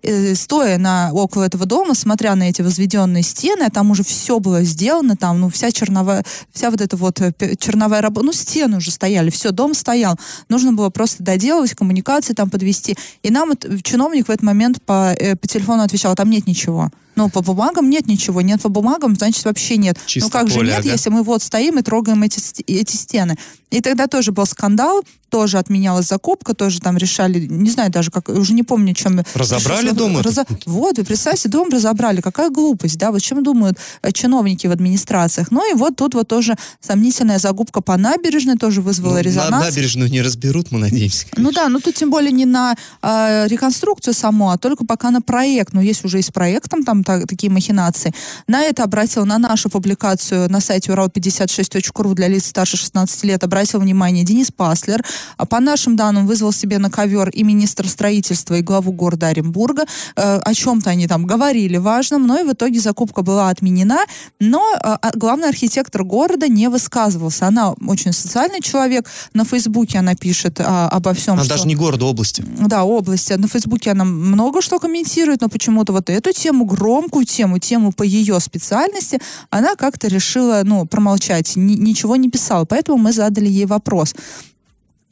Э, 0.02 0.34
стоя 0.34 0.78
на, 0.78 1.10
около 1.12 1.44
этого 1.44 1.66
дома, 1.66 1.94
смотря 1.94 2.34
на 2.34 2.48
эти 2.48 2.62
возведенные 2.62 3.22
стены, 3.22 3.64
а 3.64 3.70
там 3.70 3.90
уже 3.90 4.04
все 4.04 4.38
было 4.38 4.62
сделано, 4.62 5.16
там, 5.16 5.40
ну, 5.40 5.48
вся 5.48 5.70
черновая, 5.70 6.24
вся 6.52 6.70
вот 6.70 6.80
эта 6.80 6.96
вот 6.96 7.20
э, 7.20 7.32
черновая 7.58 8.00
работа, 8.00 8.26
ну, 8.26 8.32
стены 8.32 8.76
уже 8.76 8.90
стояли, 8.90 9.30
все, 9.30 9.50
дом 9.50 9.74
стоял. 9.74 10.16
Нужно 10.48 10.72
было 10.72 10.90
просто 10.90 11.22
доделать, 11.22 11.74
коммуникации 11.74 12.34
там 12.34 12.50
подвести. 12.50 12.96
И 13.22 13.30
нам 13.30 13.50
вот, 13.50 13.66
чиновник 13.82 14.28
в 14.28 14.30
этот 14.30 14.42
момент 14.42 14.82
по, 14.82 15.14
э, 15.14 15.36
по 15.36 15.46
телефону 15.48 15.82
отвечал, 15.82 16.14
там 16.14 16.30
нет 16.30 16.46
ничего. 16.46 16.90
Ну, 17.18 17.28
по 17.28 17.42
бумагам 17.42 17.90
нет 17.90 18.06
ничего, 18.06 18.42
нет 18.42 18.62
по 18.62 18.68
бумагам, 18.68 19.16
значит, 19.16 19.44
вообще 19.44 19.76
нет. 19.76 19.98
Чисто 20.06 20.28
ну, 20.28 20.30
как 20.30 20.42
поле, 20.42 20.54
же 20.54 20.66
нет, 20.66 20.78
ага. 20.78 20.92
если 20.92 21.10
мы 21.10 21.24
вот 21.24 21.42
стоим 21.42 21.76
и 21.80 21.82
трогаем 21.82 22.22
эти, 22.22 22.40
эти 22.68 22.94
стены. 22.94 23.36
И 23.70 23.80
тогда 23.80 24.06
тоже 24.06 24.30
был 24.30 24.46
скандал, 24.46 25.02
тоже 25.28 25.58
отменялась 25.58 26.06
закупка, 26.06 26.54
тоже 26.54 26.80
там 26.80 26.96
решали, 26.96 27.46
не 27.46 27.70
знаю 27.70 27.90
даже, 27.90 28.10
как, 28.10 28.28
уже 28.28 28.54
не 28.54 28.62
помню, 28.62 28.94
чем... 28.94 29.22
Разобрали 29.34 29.90
дом 29.90 30.18
разо... 30.20 30.46
Вот, 30.64 30.98
вы 30.98 31.04
представьте, 31.04 31.48
дом 31.48 31.68
разобрали, 31.68 32.20
какая 32.20 32.50
глупость, 32.50 32.98
да, 32.98 33.12
вот 33.12 33.20
чем 33.20 33.42
думают 33.42 33.78
э, 34.02 34.10
чиновники 34.12 34.66
в 34.66 34.70
администрациях. 34.70 35.50
Ну 35.50 35.70
и 35.70 35.74
вот 35.74 35.96
тут 35.96 36.14
вот 36.14 36.28
тоже 36.28 36.56
сомнительная 36.80 37.38
закупка 37.38 37.82
по 37.82 37.96
набережной 37.96 38.56
тоже 38.56 38.80
вызвала 38.80 39.14
ну, 39.16 39.20
резонанс. 39.20 39.64
На 39.64 39.70
набережную 39.70 40.10
не 40.10 40.22
разберут, 40.22 40.70
мы 40.70 40.78
надеемся. 40.78 41.26
Конечно. 41.30 41.42
Ну 41.42 41.52
да, 41.52 41.68
ну 41.68 41.80
тут 41.80 41.94
тем 41.94 42.10
более 42.10 42.32
не 42.32 42.46
на 42.46 42.74
э, 43.02 43.46
реконструкцию 43.48 44.14
саму, 44.14 44.50
а 44.50 44.56
только 44.56 44.86
пока 44.86 45.10
на 45.10 45.20
проект. 45.20 45.74
Ну 45.74 45.82
есть 45.82 46.04
уже 46.04 46.20
и 46.20 46.22
с 46.22 46.30
проектом 46.30 46.84
там 46.84 47.04
так, 47.08 47.26
такие 47.26 47.50
махинации. 47.50 48.12
На 48.46 48.64
это 48.64 48.84
обратил, 48.84 49.24
на 49.24 49.38
нашу 49.38 49.70
публикацию 49.70 50.50
на 50.50 50.60
сайте 50.60 50.92
урал56.ру 50.92 52.14
для 52.14 52.28
лиц 52.28 52.46
старше 52.46 52.76
16 52.76 53.24
лет 53.24 53.44
обратил 53.44 53.80
внимание 53.80 54.24
Денис 54.24 54.50
Паслер, 54.50 55.02
а 55.38 55.46
по 55.46 55.58
нашим 55.58 55.96
данным, 55.96 56.26
вызвал 56.26 56.52
себе 56.52 56.78
на 56.78 56.90
ковер 56.90 57.30
и 57.30 57.44
министр 57.44 57.88
строительства, 57.88 58.56
и 58.56 58.62
главу 58.62 58.92
города 58.92 59.28
Оренбурга. 59.28 59.86
Э, 60.16 60.38
о 60.44 60.52
чем-то 60.52 60.90
они 60.90 61.08
там 61.08 61.24
говорили 61.24 61.78
важном, 61.78 62.26
но 62.26 62.40
и 62.40 62.44
в 62.44 62.52
итоге 62.52 62.78
закупка 62.78 63.22
была 63.22 63.48
отменена. 63.48 64.04
Но 64.38 64.60
э, 64.74 64.78
а, 64.82 65.10
главный 65.14 65.48
архитектор 65.48 66.04
города 66.04 66.46
не 66.46 66.68
высказывался. 66.68 67.46
Она 67.46 67.72
очень 67.86 68.12
социальный 68.12 68.60
человек. 68.60 69.08
На 69.32 69.44
Фейсбуке 69.44 69.98
она 69.98 70.14
пишет 70.14 70.60
а, 70.60 70.90
обо 70.90 71.14
всем. 71.14 71.34
Она 71.34 71.44
что... 71.44 71.54
даже 71.54 71.66
не 71.66 71.74
города, 71.74 72.04
области. 72.04 72.44
Да, 72.66 72.84
области. 72.84 73.32
На 73.32 73.48
Фейсбуке 73.48 73.92
она 73.92 74.04
много 74.04 74.60
что 74.60 74.78
комментирует, 74.78 75.40
но 75.40 75.48
почему-то 75.48 75.94
вот 75.94 76.10
эту 76.10 76.32
тему, 76.32 76.66
громкую 76.98 77.24
тему, 77.24 77.58
тему 77.58 77.92
по 77.92 78.02
ее 78.02 78.40
специальности, 78.40 79.20
она 79.50 79.76
как-то 79.76 80.08
решила, 80.08 80.62
ну, 80.64 80.84
промолчать, 80.86 81.56
ни, 81.56 81.74
ничего 81.74 82.16
не 82.16 82.28
писала. 82.28 82.64
Поэтому 82.64 82.98
мы 82.98 83.12
задали 83.12 83.46
ей 83.46 83.66
вопрос. 83.66 84.14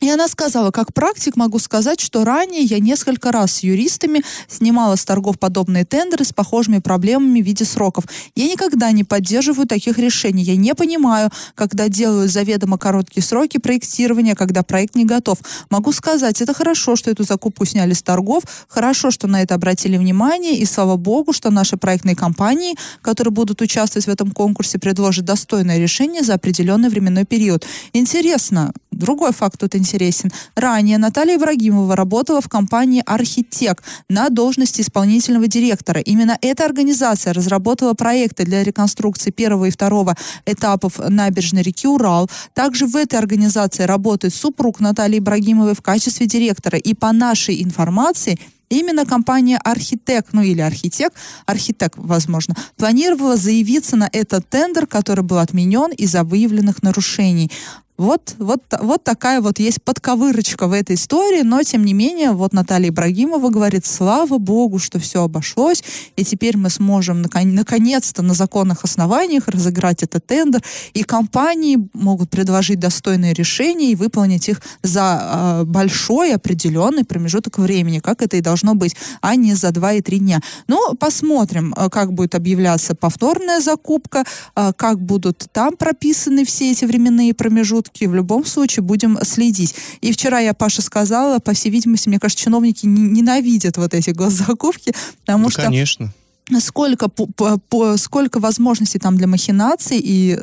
И 0.01 0.11
она 0.11 0.29
сказала, 0.29 0.71
как 0.71 0.93
практик 0.93 1.37
могу 1.37 1.59
сказать, 1.59 2.01
что 2.01 2.25
ранее 2.25 2.63
я 2.63 2.81
несколько 2.81 3.33
раз 3.33 3.53
с 3.53 3.61
юристами 3.61 4.23
снимала 4.47 4.97
с 4.97 5.05
торгов 5.05 5.39
подобные 5.39 5.85
тендеры 5.85 6.25
с 6.25 6.33
похожими 6.33 6.79
проблемами 6.79 7.41
в 7.41 7.45
виде 7.45 7.65
сроков. 7.65 8.05
Я 8.35 8.47
никогда 8.47 8.93
не 8.93 9.05
поддерживаю 9.05 9.67
таких 9.67 9.99
решений. 9.99 10.43
Я 10.43 10.57
не 10.57 10.75
понимаю, 10.75 11.31
когда 11.55 11.89
делают 11.89 12.31
заведомо 12.31 12.77
короткие 12.77 13.23
сроки 13.23 13.59
проектирования, 13.59 14.35
когда 14.35 14.63
проект 14.63 14.97
не 14.97 15.07
готов. 15.07 15.39
Могу 15.71 15.93
сказать, 15.93 16.43
это 16.43 16.53
хорошо, 16.53 16.97
что 16.97 17.11
эту 17.11 17.25
закупку 17.25 17.65
сняли 17.65 17.95
с 17.95 18.03
торгов, 18.03 18.43
хорошо, 18.69 19.11
что 19.11 19.27
на 19.27 19.43
это 19.43 19.55
обратили 19.55 19.97
внимание, 19.97 20.59
и 20.59 20.67
слава 20.67 20.97
богу, 20.97 21.33
что 21.33 21.51
наши 21.51 21.77
проектные 21.79 22.15
компании, 22.17 22.77
которые 23.01 23.33
будут 23.33 23.63
участвовать 23.63 24.07
в 24.07 24.11
этом 24.11 24.31
конкурсе, 24.31 24.79
предложат 24.79 25.25
достойное 25.25 25.79
решение 25.79 26.23
за 26.23 26.35
определенный 26.35 26.91
временной 26.91 27.25
период. 27.25 27.67
Интересно, 27.93 28.73
другой 28.97 29.33
факт 29.33 29.61
тут 29.61 29.75
интересен. 29.75 30.33
Ранее 30.55 30.99
Наталья 30.99 31.37
Ибрагимова 31.37 31.97
работала 31.97 32.41
в 32.41 32.49
компании 32.49 33.03
«Архитек» 33.07 33.83
на 34.09 34.29
должности 34.29 34.81
исполнительного 34.81 35.47
директора. 35.47 36.01
Именно 36.01 36.39
эта 36.41 36.65
организация 36.65 37.33
разработала 37.33 37.95
проекты 37.95 38.45
для 38.45 38.65
реконструкции 38.65 39.31
первого 39.31 39.67
и 39.67 39.71
второго 39.71 40.17
этапов 40.47 40.99
набережной 40.99 41.63
реки 41.63 41.87
Урал. 41.87 42.31
Также 42.55 42.87
в 42.87 42.97
этой 42.97 43.19
организации 43.19 43.85
работает 43.85 44.35
супруг 44.35 44.81
Натальи 44.81 45.19
Ибрагимовой 45.19 45.75
в 45.75 45.83
качестве 45.83 46.27
директора. 46.27 46.79
И 46.79 46.95
по 46.95 47.13
нашей 47.13 47.63
информации, 47.63 48.39
Именно 48.69 49.07
компания 49.07 49.59
Архитек, 49.59 50.27
ну 50.33 50.43
или 50.43 50.61
Архитек, 50.61 51.13
Архитек, 51.47 51.93
возможно, 51.97 52.57
планировала 52.77 53.37
заявиться 53.37 53.97
на 53.97 54.09
этот 54.13 54.49
тендер, 54.49 54.87
который 54.87 55.23
был 55.23 55.39
отменен 55.39 55.93
из-за 55.93 56.25
выявленных 56.25 56.83
нарушений. 56.83 57.51
Вот, 57.99 58.35
вот, 58.39 58.63
вот 58.81 59.05
такая 59.05 59.41
вот 59.41 59.59
есть 59.59 59.83
подковырочка 59.83 60.67
в 60.67 60.73
этой 60.73 60.97
истории, 60.97 61.43
но 61.43 61.63
тем 61.63 61.85
не 61.85 61.95
менее, 61.95 62.33
вот 62.33 62.53
Наталья 62.53 62.91
Ибрагимова 62.91 63.49
говорит, 63.49 63.87
слава 63.87 64.37
богу, 64.37 64.79
что 64.79 64.99
все 64.99 65.23
обошлось, 65.23 65.83
и 66.15 66.25
теперь 66.25 66.59
мы 66.59 66.69
сможем 66.69 67.23
наконец-то 67.23 68.23
на 68.23 68.35
законных 68.35 68.85
основаниях 68.85 69.49
разыграть 69.49 70.03
этот 70.03 70.27
тендер, 70.27 70.63
и 70.93 71.05
компании 71.05 71.89
могут 71.95 72.29
предложить 72.29 72.81
достойные 72.81 73.33
решения 73.33 73.93
и 73.93 73.97
выполнить 73.97 74.49
их 74.51 74.61
за 74.83 75.63
э, 75.63 75.65
большой 75.65 76.35
определенный 76.35 77.05
промежуток 77.05 77.59
времени, 77.59 78.01
как 78.01 78.21
это 78.21 78.37
и 78.37 78.43
должно 78.43 78.75
быть, 78.75 78.95
а 79.23 79.37
не 79.37 79.55
за 79.55 79.71
2 79.71 79.93
и 79.95 80.01
3 80.03 80.19
дня. 80.19 80.41
Ну, 80.69 80.95
посмотрим, 80.97 81.73
а, 81.77 81.89
как 81.89 82.13
будет 82.13 82.35
объявляться 82.35 82.95
повторная 82.95 83.61
закупка, 83.61 84.25
э, 84.55 84.73
как 84.77 85.01
будут 85.01 85.47
там 85.53 85.77
прописаны 85.77 86.45
все 86.45 86.73
эти 86.73 86.85
временные 86.85 87.33
промежутки, 87.33 87.86
шутки. 87.87 88.05
В 88.05 88.15
любом 88.15 88.45
случае 88.45 88.83
будем 88.83 89.19
следить. 89.23 89.75
И 90.01 90.13
вчера 90.13 90.41
я 90.41 90.55
Паша 90.55 90.83
сказала, 90.83 91.39
по 91.39 91.53
всей 91.53 91.71
видимости, 91.71 92.09
мне 92.09 92.19
кажется, 92.19 92.45
чиновники 92.45 92.87
ненавидят 92.87 93.77
вот 93.77 93.95
эти 93.95 94.11
госзакупки, 94.11 94.95
потому 95.21 95.45
ну, 95.45 95.51
что... 95.51 95.63
Конечно. 95.63 96.13
Сколько, 96.61 97.09
по, 97.09 97.27
по, 97.59 97.97
сколько 97.97 98.39
возможностей 98.39 99.01
там 99.01 99.17
для 99.17 99.27
махинаций 99.27 99.99
и 100.01 100.39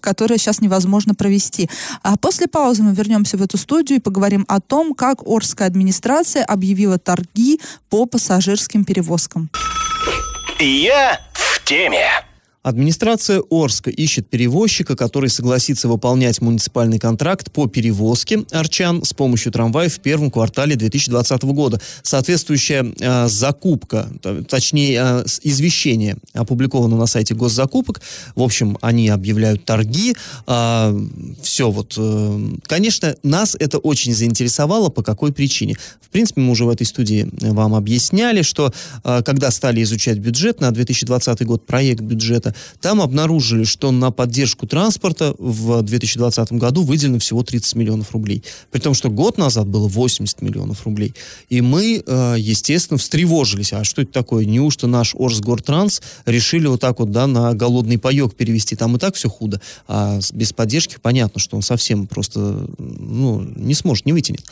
которые 0.00 0.38
сейчас 0.38 0.62
невозможно 0.62 1.14
провести. 1.14 1.68
А 2.02 2.16
после 2.16 2.46
паузы 2.46 2.82
мы 2.82 2.94
вернемся 2.94 3.36
в 3.36 3.42
эту 3.42 3.58
студию 3.58 3.98
и 3.98 4.00
поговорим 4.00 4.46
о 4.48 4.60
том, 4.60 4.94
как 4.94 5.18
Орская 5.26 5.68
администрация 5.68 6.42
объявила 6.44 6.98
торги 6.98 7.60
по 7.90 8.06
пассажирским 8.06 8.86
перевозкам. 8.86 9.50
Я 10.58 11.20
в 11.34 11.62
теме. 11.64 12.06
Администрация 12.64 13.42
Орска 13.50 13.90
ищет 13.90 14.30
перевозчика, 14.30 14.96
который 14.96 15.28
согласится 15.28 15.86
выполнять 15.86 16.40
муниципальный 16.40 16.98
контракт 16.98 17.52
по 17.52 17.66
перевозке 17.66 18.44
арчан 18.52 19.04
с 19.04 19.12
помощью 19.12 19.52
трамваев 19.52 19.92
в 19.92 20.00
первом 20.00 20.30
квартале 20.30 20.74
2020 20.74 21.42
года. 21.42 21.78
Соответствующая 22.02 22.90
э, 22.98 23.28
закупка, 23.28 24.08
точнее 24.48 24.98
э, 24.98 25.24
извещение 25.42 26.16
опубликовано 26.32 26.96
на 26.96 27.04
сайте 27.04 27.34
госзакупок. 27.34 28.00
В 28.34 28.40
общем, 28.40 28.78
они 28.80 29.10
объявляют 29.10 29.66
торги. 29.66 30.12
Э, 30.12 30.14
а, 30.46 30.96
все 31.42 31.70
вот. 31.70 31.96
Э, 31.98 32.40
конечно, 32.62 33.14
нас 33.22 33.54
это 33.60 33.76
очень 33.76 34.14
заинтересовало. 34.14 34.88
По 34.88 35.02
какой 35.02 35.34
причине? 35.34 35.76
В 36.00 36.08
принципе, 36.08 36.40
мы 36.40 36.52
уже 36.52 36.64
в 36.64 36.70
этой 36.70 36.86
студии 36.86 37.28
вам 37.42 37.74
объясняли, 37.74 38.40
что 38.40 38.72
э, 39.04 39.22
когда 39.22 39.50
стали 39.50 39.82
изучать 39.82 40.16
бюджет 40.16 40.60
на 40.60 40.70
2020 40.70 41.44
год, 41.44 41.66
проект 41.66 42.00
бюджета, 42.00 42.53
там 42.80 43.00
обнаружили, 43.00 43.64
что 43.64 43.90
на 43.90 44.10
поддержку 44.10 44.66
транспорта 44.66 45.34
в 45.38 45.82
2020 45.82 46.52
году 46.52 46.82
выделено 46.82 47.18
всего 47.18 47.42
30 47.42 47.74
миллионов 47.76 48.12
рублей. 48.12 48.42
При 48.70 48.80
том, 48.80 48.94
что 48.94 49.10
год 49.10 49.38
назад 49.38 49.66
было 49.66 49.88
80 49.88 50.42
миллионов 50.42 50.84
рублей. 50.84 51.14
И 51.48 51.60
мы, 51.60 52.02
э, 52.04 52.34
естественно, 52.38 52.98
встревожились. 52.98 53.72
А 53.72 53.84
что 53.84 54.02
это 54.02 54.12
такое? 54.12 54.44
Неужто 54.44 54.86
наш 54.86 55.14
Орсгортранс 55.14 56.02
решили 56.26 56.66
вот 56.66 56.80
так 56.80 56.98
вот, 56.98 57.10
да, 57.10 57.26
на 57.26 57.54
голодный 57.54 57.98
паек 57.98 58.34
перевести? 58.34 58.76
Там 58.76 58.96
и 58.96 58.98
так 58.98 59.14
все 59.14 59.28
худо. 59.28 59.60
А 59.88 60.20
без 60.32 60.52
поддержки 60.52 60.96
понятно, 61.00 61.40
что 61.40 61.56
он 61.56 61.62
совсем 61.62 62.06
просто, 62.06 62.66
ну, 62.78 63.42
не 63.56 63.74
сможет, 63.74 64.06
не 64.06 64.12
вытянет. 64.12 64.44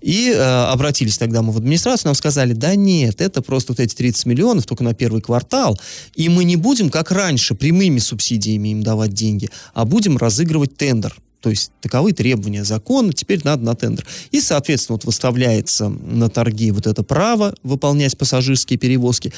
И 0.00 0.30
э, 0.30 0.38
обратились 0.38 1.18
тогда 1.18 1.42
мы 1.42 1.52
в 1.52 1.56
администрацию, 1.56 2.08
нам 2.08 2.14
сказали, 2.14 2.52
да 2.52 2.74
нет, 2.74 3.20
это 3.20 3.42
просто 3.42 3.72
вот 3.72 3.80
эти 3.80 3.94
30 3.94 4.26
миллионов 4.26 4.66
только 4.66 4.84
на 4.84 4.94
первый 4.94 5.20
квартал, 5.20 5.78
и 6.14 6.28
мы 6.28 6.44
не 6.44 6.56
будем, 6.56 6.90
как 6.90 7.10
раньше, 7.10 7.47
раньше 7.48 7.54
прямыми 7.54 7.98
субсидиями 7.98 8.68
им 8.70 8.82
давать 8.82 9.14
деньги, 9.14 9.48
а 9.74 9.84
будем 9.84 10.16
разыгрывать 10.16 10.76
тендер. 10.76 11.16
То 11.40 11.50
есть 11.50 11.70
таковы 11.80 12.12
требования 12.12 12.64
закона, 12.64 13.12
теперь 13.12 13.40
надо 13.44 13.64
на 13.64 13.74
тендер. 13.74 14.04
И, 14.32 14.40
соответственно, 14.40 14.96
вот 14.96 15.04
выставляется 15.04 15.88
на 15.88 16.28
торги 16.28 16.72
вот 16.72 16.86
это 16.86 17.02
право 17.04 17.54
выполнять 17.62 18.18
пассажирские 18.18 18.78
перевозки. 18.78 19.32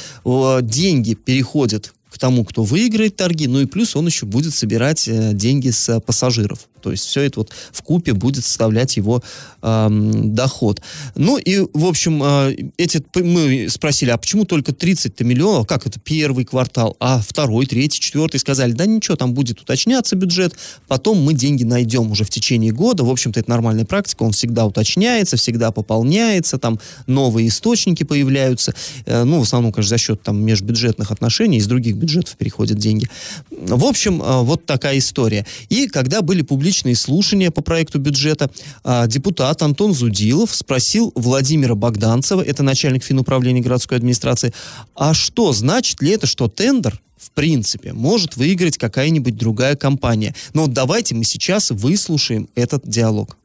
Деньги 0.62 1.14
переходят 1.14 1.92
к 2.10 2.18
тому, 2.18 2.44
кто 2.44 2.64
выиграет 2.64 3.16
торги, 3.16 3.46
ну 3.46 3.60
и 3.60 3.66
плюс 3.66 3.96
он 3.96 4.06
еще 4.06 4.26
будет 4.26 4.54
собирать 4.54 5.06
э, 5.08 5.32
деньги 5.32 5.70
с 5.70 6.00
пассажиров. 6.00 6.68
То 6.80 6.90
есть 6.90 7.04
все 7.04 7.22
это 7.22 7.40
вот 7.40 7.50
в 7.72 7.82
купе 7.82 8.12
будет 8.12 8.44
составлять 8.44 8.96
его 8.96 9.22
э, 9.62 9.88
доход. 9.90 10.80
Ну 11.14 11.38
и, 11.38 11.60
в 11.72 11.84
общем, 11.84 12.22
э, 12.22 12.56
эти, 12.78 13.02
мы 13.14 13.68
спросили, 13.68 14.10
а 14.10 14.16
почему 14.16 14.44
только 14.44 14.72
30 14.72 15.20
миллионов? 15.20 15.66
Как 15.66 15.86
это 15.86 16.00
первый 16.00 16.44
квартал? 16.44 16.96
А 17.00 17.20
второй, 17.20 17.66
третий, 17.66 18.00
четвертый? 18.00 18.40
Сказали, 18.40 18.72
да 18.72 18.86
ничего, 18.86 19.16
там 19.16 19.34
будет 19.34 19.60
уточняться 19.60 20.16
бюджет, 20.16 20.54
потом 20.88 21.22
мы 21.22 21.34
деньги 21.34 21.64
найдем 21.64 22.10
уже 22.10 22.24
в 22.24 22.30
течение 22.30 22.72
года. 22.72 23.04
В 23.04 23.10
общем-то, 23.10 23.40
это 23.40 23.50
нормальная 23.50 23.84
практика, 23.84 24.22
он 24.22 24.32
всегда 24.32 24.66
уточняется, 24.66 25.36
всегда 25.36 25.70
пополняется, 25.70 26.58
там 26.58 26.80
новые 27.06 27.48
источники 27.48 28.04
появляются. 28.04 28.74
Э, 29.06 29.24
ну, 29.24 29.40
в 29.40 29.42
основном, 29.42 29.72
конечно, 29.72 29.90
за 29.90 29.98
счет 29.98 30.22
там 30.22 30.42
межбюджетных 30.42 31.10
отношений, 31.10 31.58
из 31.58 31.66
других 31.66 31.96
бюджетов 32.00 32.36
переходят 32.36 32.78
деньги. 32.78 33.08
В 33.50 33.84
общем, 33.84 34.22
э, 34.22 34.42
вот 34.42 34.66
такая 34.66 34.98
история. 34.98 35.46
И 35.68 35.86
когда 35.86 36.22
были 36.22 36.42
публичные 36.42 36.96
слушания 36.96 37.50
по 37.50 37.62
проекту 37.62 37.98
бюджета, 37.98 38.50
а, 38.82 39.06
депутат 39.06 39.62
Антон 39.62 39.94
Зудилов 39.94 40.54
спросил 40.54 41.12
Владимира 41.14 41.74
Богданцева, 41.74 42.42
это 42.42 42.62
начальник 42.62 43.04
финуправления 43.04 43.60
городской 43.60 43.98
администрации, 43.98 44.52
а 44.94 45.14
что, 45.14 45.52
значит 45.52 46.00
ли 46.02 46.10
это, 46.10 46.26
что 46.26 46.48
тендер 46.48 47.00
в 47.20 47.32
принципе, 47.32 47.92
может 47.92 48.36
выиграть 48.36 48.78
какая-нибудь 48.78 49.36
другая 49.36 49.76
компания. 49.76 50.34
Но 50.54 50.62
вот 50.62 50.72
давайте 50.72 51.14
мы 51.14 51.24
сейчас 51.24 51.70
выслушаем 51.70 52.48
этот 52.54 52.88
диалог. 52.88 53.36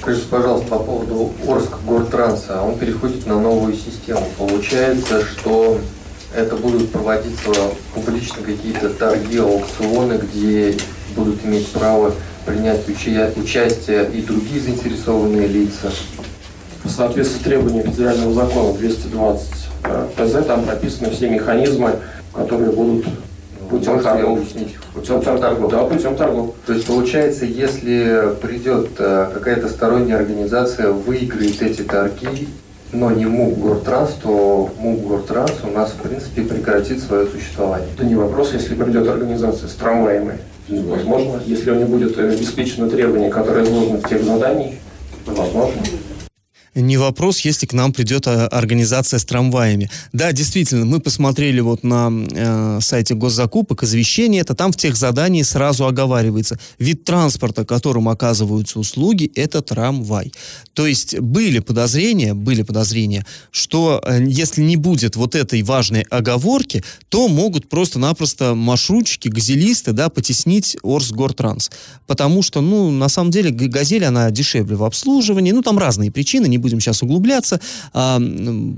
Скажите, 0.00 0.26
пожалуйста, 0.28 0.68
по 0.68 0.78
поводу 0.78 1.32
Орск 1.46 1.72
Гортранса. 1.86 2.62
Он 2.62 2.78
переходит 2.78 3.26
на 3.26 3.40
новую 3.40 3.76
систему. 3.76 4.26
Получается, 4.38 5.24
что 5.24 5.80
это 6.36 6.56
будут 6.56 6.90
проводиться 6.92 7.50
публично 7.94 8.42
какие-то 8.44 8.90
торги, 8.90 9.38
аукционы, 9.38 10.18
где 10.18 10.76
будут 11.14 11.44
иметь 11.44 11.68
право 11.68 12.12
принять 12.44 12.88
уча 12.88 13.32
участие 13.36 14.08
и 14.12 14.20
другие 14.20 14.60
заинтересованные 14.60 15.48
лица. 15.48 15.90
В 16.84 16.90
соответствии 16.90 17.40
с 17.40 17.42
требованием 17.42 17.90
федерального 17.90 18.32
закона 18.32 18.72
220 18.74 19.48
э, 19.84 20.08
ТЗ 20.16 20.46
там 20.46 20.64
прописаны 20.64 21.10
все 21.10 21.28
механизмы, 21.28 21.96
которые 22.32 22.70
будут 22.70 23.06
путем 23.68 23.94
Можете 23.94 24.10
торгов. 24.10 24.38
Путем, 24.94 25.20
путем 25.20 25.40
торгов. 25.40 25.70
Да, 25.72 25.84
путем 25.84 26.16
торгов. 26.16 26.54
То 26.66 26.74
есть 26.74 26.86
получается, 26.86 27.44
если 27.46 28.34
придет 28.40 28.90
э, 28.98 29.30
какая-то 29.34 29.68
сторонняя 29.68 30.18
организация, 30.18 30.92
выиграет 30.92 31.60
эти 31.62 31.82
торги, 31.82 32.48
но 32.92 33.10
не 33.10 33.26
МУК 33.26 33.58
Гортранс, 33.58 34.12
то 34.22 34.70
МУК 34.78 35.06
Гортранс 35.06 35.52
у 35.64 35.70
нас, 35.70 35.90
в 35.90 36.02
принципе, 36.02 36.42
прекратит 36.42 37.02
свое 37.02 37.26
существование. 37.26 37.88
Это 37.94 38.04
не 38.04 38.14
вопрос, 38.14 38.52
если 38.52 38.74
придет 38.74 39.08
организация 39.08 39.68
с 39.68 39.74
трамваями. 39.74 40.38
Возможно, 40.68 41.40
если 41.46 41.70
у 41.70 41.74
них 41.74 41.88
будет 41.88 42.18
обеспечено 42.18 42.88
требование, 42.88 43.30
которое 43.30 43.64
изложено 43.64 43.98
в 43.98 44.08
тех 44.08 44.22
заданиях, 44.24 44.74
возможно. 45.26 45.80
Не 46.76 46.98
вопрос, 46.98 47.40
если 47.40 47.64
к 47.64 47.72
нам 47.72 47.94
придет 47.94 48.26
а, 48.26 48.48
организация 48.48 49.18
с 49.18 49.24
трамваями. 49.24 49.90
Да, 50.12 50.32
действительно, 50.32 50.84
мы 50.84 51.00
посмотрели 51.00 51.60
вот 51.60 51.82
на 51.82 52.12
э, 52.12 52.80
сайте 52.82 53.14
госзакупок 53.14 53.82
извещение, 53.82 54.42
это 54.42 54.54
там 54.54 54.72
в 54.72 54.76
тех 54.76 54.94
заданиях 54.94 55.46
сразу 55.46 55.86
оговаривается. 55.86 56.58
Вид 56.78 57.04
транспорта, 57.04 57.64
которым 57.64 58.10
оказываются 58.10 58.78
услуги, 58.78 59.32
это 59.34 59.62
трамвай. 59.62 60.32
То 60.74 60.86
есть 60.86 61.18
были 61.18 61.60
подозрения, 61.60 62.34
были 62.34 62.60
подозрения, 62.60 63.24
что 63.50 64.02
э, 64.04 64.22
если 64.26 64.60
не 64.60 64.76
будет 64.76 65.16
вот 65.16 65.34
этой 65.34 65.62
важной 65.62 66.02
оговорки, 66.02 66.84
то 67.08 67.28
могут 67.28 67.70
просто-напросто 67.70 68.54
маршрутчики, 68.54 69.28
газелисты, 69.28 69.92
да, 69.92 70.10
потеснить 70.10 70.76
Орсгортранс. 70.82 71.70
Потому 72.06 72.42
что, 72.42 72.60
ну, 72.60 72.90
на 72.90 73.08
самом 73.08 73.30
деле, 73.30 73.50
газель, 73.50 74.04
она 74.04 74.30
дешевле 74.30 74.76
в 74.76 74.84
обслуживании, 74.84 75.52
ну, 75.52 75.62
там 75.62 75.78
разные 75.78 76.10
причины, 76.10 76.46
не 76.48 76.65
будем 76.66 76.80
сейчас 76.80 77.02
углубляться, 77.02 77.60
а, 77.92 78.20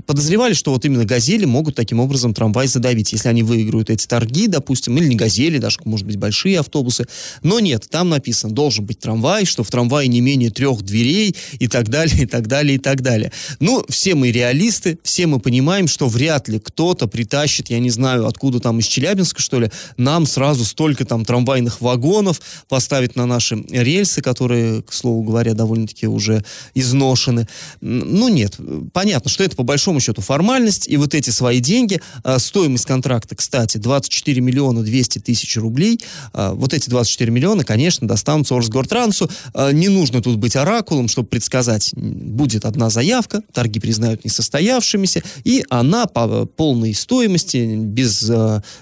подозревали, 0.05 0.53
что 0.53 0.71
вот 0.71 0.85
именно 0.85 1.05
«Газели» 1.05 1.45
могут 1.45 1.75
таким 1.75 1.99
образом 1.99 2.35
трамвай 2.35 2.67
задавить, 2.67 3.11
если 3.13 3.29
они 3.29 3.41
выиграют 3.41 3.89
эти 3.89 4.05
торги, 4.05 4.47
допустим, 4.47 4.95
или 4.97 5.07
не 5.07 5.15
«Газели», 5.15 5.57
даже, 5.57 5.79
может 5.85 6.05
быть, 6.05 6.17
большие 6.17 6.59
автобусы. 6.59 7.07
Но 7.41 7.59
нет, 7.59 7.87
там 7.89 8.09
написано, 8.09 8.53
должен 8.53 8.85
быть 8.85 8.99
трамвай, 8.99 9.45
что 9.45 9.63
в 9.63 9.71
трамвае 9.71 10.07
не 10.07 10.21
менее 10.21 10.51
трех 10.51 10.83
дверей 10.83 11.35
и 11.57 11.67
так 11.67 11.89
далее, 11.89 12.23
и 12.23 12.25
так 12.27 12.47
далее, 12.47 12.75
и 12.75 12.79
так 12.79 13.01
далее. 13.01 13.31
Ну, 13.59 13.83
все 13.89 14.13
мы 14.13 14.31
реалисты, 14.31 14.99
все 15.03 15.25
мы 15.25 15.39
понимаем, 15.39 15.87
что 15.87 16.07
вряд 16.07 16.47
ли 16.47 16.59
кто-то 16.59 17.07
притащит, 17.07 17.71
я 17.71 17.79
не 17.79 17.89
знаю, 17.89 18.27
откуда 18.27 18.59
там, 18.59 18.79
из 18.79 18.85
Челябинска, 18.85 19.41
что 19.41 19.59
ли, 19.59 19.71
нам 19.97 20.27
сразу 20.27 20.63
столько 20.63 21.05
там 21.05 21.25
трамвайных 21.25 21.81
вагонов 21.81 22.39
поставить 22.67 23.15
на 23.15 23.25
наши 23.25 23.55
рельсы, 23.71 24.21
которые, 24.21 24.83
к 24.83 24.93
слову 24.93 25.23
говоря, 25.23 25.53
довольно-таки 25.53 26.07
уже 26.07 26.43
изношены. 26.75 27.47
Ну 27.81 28.27
нет, 28.27 28.57
понятно, 28.91 29.29
что 29.29 29.43
это 29.43 29.55
по 29.55 29.63
большому 29.63 30.01
счету 30.01 30.21
формальность, 30.21 30.87
и 30.87 30.97
вот 30.97 31.13
эти 31.15 31.29
свои 31.29 31.59
деньги, 31.59 32.01
а, 32.23 32.37
стоимость 32.37 32.85
контракта, 32.85 33.35
кстати, 33.35 33.77
24 33.77 34.41
миллиона 34.41 34.83
200 34.83 35.19
тысяч 35.19 35.55
рублей, 35.55 35.99
а, 36.33 36.53
вот 36.53 36.73
эти 36.73 36.89
24 36.89 37.31
миллиона, 37.31 37.63
конечно, 37.63 38.05
достанутся 38.07 38.55
Орсгортрансу. 38.55 39.29
А, 39.53 39.71
не 39.71 39.87
нужно 39.87 40.21
тут 40.21 40.37
быть 40.37 40.57
оракулом, 40.57 41.07
чтобы 41.07 41.29
предсказать, 41.29 41.93
будет 41.95 42.65
одна 42.65 42.89
заявка, 42.89 43.43
торги 43.53 43.79
признают 43.79 44.25
несостоявшимися, 44.25 45.23
и 45.45 45.63
она 45.69 46.05
по 46.05 46.45
полной 46.45 46.93
стоимости, 46.93 47.75
без, 47.77 48.29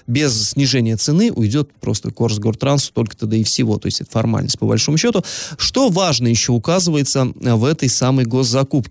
без 0.08 0.50
снижения 0.50 0.96
цены, 0.96 1.30
уйдет 1.30 1.72
просто 1.80 2.10
к 2.10 2.20
Орсгортрансу 2.20 2.92
только 2.92 3.16
тогда 3.16 3.36
и 3.36 3.44
всего, 3.44 3.78
то 3.78 3.86
есть 3.86 4.00
это 4.00 4.10
формальность 4.10 4.58
по 4.58 4.66
большому 4.66 4.98
счету. 4.98 5.22
Что 5.56 5.88
важно 5.88 6.26
еще 6.26 6.50
указывается 6.50 7.32
в 7.36 7.64
этой 7.64 7.88
самой 7.88 8.24
госзакупке? 8.24 8.87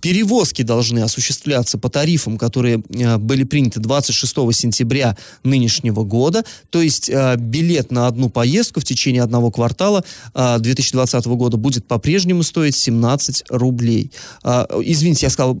Перевозки 0.00 0.62
должны 0.62 1.00
осуществляться 1.00 1.78
по 1.78 1.88
тарифам, 1.88 2.38
которые 2.38 2.82
э, 2.90 3.18
были 3.18 3.44
приняты 3.44 3.80
26 3.80 4.34
сентября 4.52 5.16
нынешнего 5.44 6.04
года, 6.04 6.44
то 6.70 6.80
есть 6.80 7.08
э, 7.10 7.36
билет 7.36 7.90
на 7.90 8.06
одну 8.06 8.30
поездку 8.30 8.80
в 8.80 8.84
течение 8.84 9.22
одного 9.22 9.50
квартала 9.50 10.04
2020 10.34 11.26
э, 11.26 11.30
года 11.30 11.56
будет 11.56 11.86
по-прежнему 11.86 12.42
стоить 12.42 12.76
17 12.76 13.44
рублей. 13.50 14.10
Извините, 14.44 15.26
я 15.26 15.30
сказал 15.30 15.58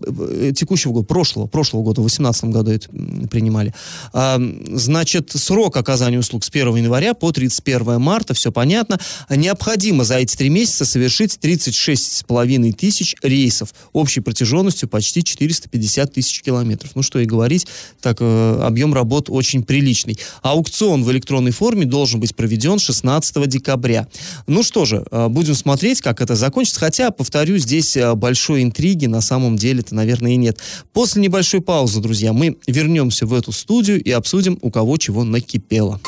текущего 0.54 0.92
года, 0.92 1.06
прошлого, 1.06 1.46
прошлого 1.46 1.82
года, 1.82 2.00
в 2.00 2.04
2018 2.04 2.44
году 2.44 2.70
это 2.70 2.88
принимали. 3.28 3.74
Значит, 4.12 5.32
срок 5.34 5.76
оказания 5.76 6.18
услуг 6.18 6.44
с 6.44 6.48
1 6.48 6.76
января 6.76 7.14
по 7.14 7.32
31 7.32 8.00
марта, 8.00 8.34
все 8.34 8.52
понятно. 8.52 8.98
Необходимо 9.28 10.04
за 10.04 10.16
эти 10.16 10.36
три 10.36 10.48
месяца 10.48 10.84
совершить 10.84 11.38
36,5 11.42 12.72
тысяч 12.72 13.16
рейсов 13.22 13.69
общей 13.92 14.20
протяженностью 14.20 14.88
почти 14.88 15.22
450 15.22 16.12
тысяч 16.12 16.42
километров. 16.42 16.92
Ну 16.94 17.02
что 17.02 17.18
и 17.18 17.24
говорить, 17.24 17.66
так 18.00 18.18
э, 18.20 18.60
объем 18.62 18.94
работ 18.94 19.28
очень 19.28 19.62
приличный. 19.62 20.18
Аукцион 20.42 21.04
в 21.04 21.10
электронной 21.10 21.52
форме 21.52 21.86
должен 21.86 22.20
быть 22.20 22.34
проведен 22.34 22.78
16 22.78 23.48
декабря. 23.48 24.06
Ну 24.46 24.62
что 24.62 24.84
же, 24.84 25.04
э, 25.10 25.28
будем 25.28 25.54
смотреть, 25.54 26.00
как 26.00 26.20
это 26.20 26.34
закончится. 26.34 26.80
Хотя, 26.80 27.10
повторю, 27.10 27.58
здесь 27.58 27.96
э, 27.96 28.14
большой 28.14 28.62
интриги 28.62 29.06
на 29.06 29.20
самом 29.20 29.56
деле-то, 29.56 29.94
наверное, 29.94 30.32
и 30.32 30.36
нет. 30.36 30.58
После 30.92 31.22
небольшой 31.22 31.60
паузы, 31.60 32.00
друзья, 32.00 32.32
мы 32.32 32.56
вернемся 32.66 33.26
в 33.26 33.34
эту 33.34 33.52
студию 33.52 34.02
и 34.02 34.10
обсудим, 34.10 34.58
у 34.62 34.70
кого 34.70 34.96
чего 34.96 35.24
накипело. 35.24 36.00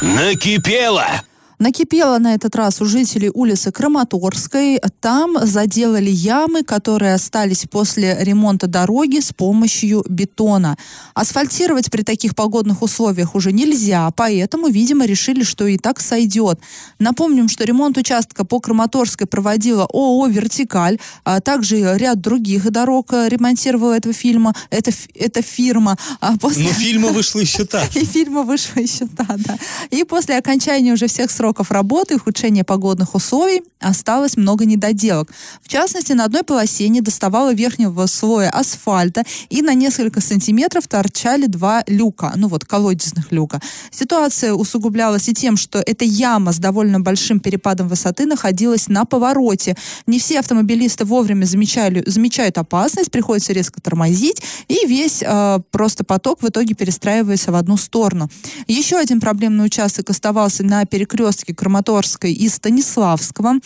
Накипело! 0.00 1.22
Накипело 1.58 2.18
на 2.18 2.34
этот 2.34 2.54
раз 2.54 2.80
у 2.80 2.84
жителей 2.84 3.30
улицы 3.34 3.72
Краматорской. 3.72 4.80
Там 5.00 5.36
заделали 5.42 6.08
ямы, 6.08 6.62
которые 6.62 7.14
остались 7.14 7.64
после 7.68 8.16
ремонта 8.20 8.68
дороги 8.68 9.18
с 9.18 9.32
помощью 9.32 10.04
бетона. 10.08 10.76
Асфальтировать 11.14 11.90
при 11.90 12.02
таких 12.02 12.36
погодных 12.36 12.80
условиях 12.82 13.34
уже 13.34 13.50
нельзя, 13.50 14.08
поэтому, 14.12 14.68
видимо, 14.68 15.04
решили, 15.04 15.42
что 15.42 15.66
и 15.66 15.78
так 15.78 15.98
сойдет. 15.98 16.60
Напомним, 17.00 17.48
что 17.48 17.64
ремонт 17.64 17.98
участка 17.98 18.44
по 18.44 18.60
Краматорской 18.60 19.26
проводила 19.26 19.84
ООО 19.92 20.28
«Вертикаль», 20.28 21.00
а 21.24 21.40
также 21.40 21.98
ряд 21.98 22.20
других 22.20 22.70
дорог 22.70 23.12
ремонтировала 23.12 23.94
этого 23.94 24.14
фильма, 24.14 24.54
это, 24.70 24.92
эта 25.12 25.42
фирма. 25.42 25.96
А 26.20 26.38
после... 26.38 26.64
Но 26.64 26.70
фильма 26.70 27.08
вышло 27.08 27.40
еще 27.40 27.64
так. 27.64 27.96
И 27.96 28.04
фильма 28.04 28.44
вышло 28.44 28.78
еще 28.78 29.06
так, 29.08 29.40
да. 29.42 29.58
И 29.90 30.04
после 30.04 30.38
окончания 30.38 30.92
уже 30.92 31.08
всех 31.08 31.32
сроков 31.32 31.47
сроков 31.48 31.70
работы 31.70 32.14
и 32.14 32.16
ухудшения 32.18 32.62
погодных 32.62 33.14
условий 33.14 33.62
осталось 33.80 34.36
много 34.36 34.66
недоделок. 34.66 35.30
В 35.62 35.68
частности, 35.68 36.12
на 36.12 36.24
одной 36.24 36.42
полосе 36.42 36.88
не 36.88 37.00
доставало 37.00 37.54
верхнего 37.54 38.04
слоя 38.06 38.50
асфальта 38.50 39.22
и 39.48 39.62
на 39.62 39.72
несколько 39.72 40.20
сантиметров 40.20 40.86
торчали 40.88 41.46
два 41.46 41.84
люка, 41.86 42.32
ну 42.36 42.48
вот 42.48 42.66
колодезных 42.66 43.32
люка. 43.32 43.62
Ситуация 43.90 44.52
усугублялась 44.52 45.28
и 45.28 45.32
тем, 45.32 45.56
что 45.56 45.78
эта 45.78 46.04
яма 46.04 46.52
с 46.52 46.58
довольно 46.58 47.00
большим 47.00 47.40
перепадом 47.40 47.88
высоты 47.88 48.26
находилась 48.26 48.88
на 48.88 49.06
повороте. 49.06 49.74
Не 50.06 50.18
все 50.18 50.40
автомобилисты 50.40 51.06
вовремя 51.06 51.46
замечали, 51.46 52.02
замечают 52.04 52.58
опасность, 52.58 53.10
приходится 53.10 53.54
резко 53.54 53.80
тормозить, 53.80 54.42
и 54.68 54.86
весь 54.86 55.22
э, 55.22 55.60
просто 55.70 56.04
поток 56.04 56.42
в 56.42 56.48
итоге 56.48 56.74
перестраивается 56.74 57.52
в 57.52 57.54
одну 57.54 57.78
сторону. 57.78 58.28
Еще 58.66 58.96
один 58.96 59.20
проблемный 59.20 59.64
участок 59.64 60.10
оставался 60.10 60.62
на 60.62 60.84
перекрестке 60.84 61.37
перекрестке 61.38 61.54
Краматорской 61.54 62.32
и 62.32 62.48
Станиславского 62.48 63.60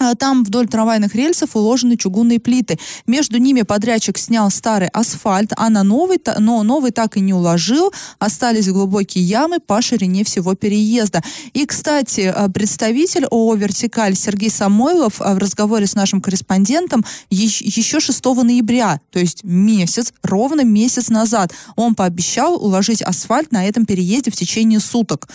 а, 0.00 0.14
там 0.14 0.44
вдоль 0.44 0.66
трамвайных 0.66 1.14
рельсов 1.14 1.54
уложены 1.54 1.96
чугунные 1.96 2.40
плиты. 2.40 2.78
Между 3.06 3.36
ними 3.36 3.62
подрядчик 3.62 4.16
снял 4.16 4.50
старый 4.50 4.88
асфальт, 4.88 5.52
а 5.56 5.68
на 5.68 5.82
новый, 5.82 6.18
но 6.38 6.62
новый 6.62 6.90
так 6.90 7.18
и 7.18 7.20
не 7.20 7.34
уложил. 7.34 7.92
Остались 8.18 8.68
глубокие 8.68 9.22
ямы 9.22 9.60
по 9.60 9.82
ширине 9.82 10.24
всего 10.24 10.54
переезда. 10.54 11.22
И, 11.52 11.66
кстати, 11.66 12.32
а, 12.34 12.48
представитель 12.48 13.26
ООО 13.26 13.56
«Вертикаль» 13.56 14.16
Сергей 14.16 14.48
Самойлов 14.48 15.20
а, 15.20 15.34
в 15.34 15.38
разговоре 15.38 15.86
с 15.86 15.94
нашим 15.94 16.22
корреспондентом 16.22 17.04
еще 17.28 18.00
6 18.00 18.24
ноября, 18.24 19.00
то 19.10 19.18
есть 19.18 19.44
месяц, 19.44 20.14
ровно 20.22 20.64
месяц 20.64 21.10
назад, 21.10 21.52
он 21.76 21.94
пообещал 21.94 22.54
уложить 22.54 23.02
асфальт 23.02 23.52
на 23.52 23.66
этом 23.66 23.84
переезде 23.84 24.30
в 24.30 24.36
течение 24.36 24.80
суток 24.80 25.28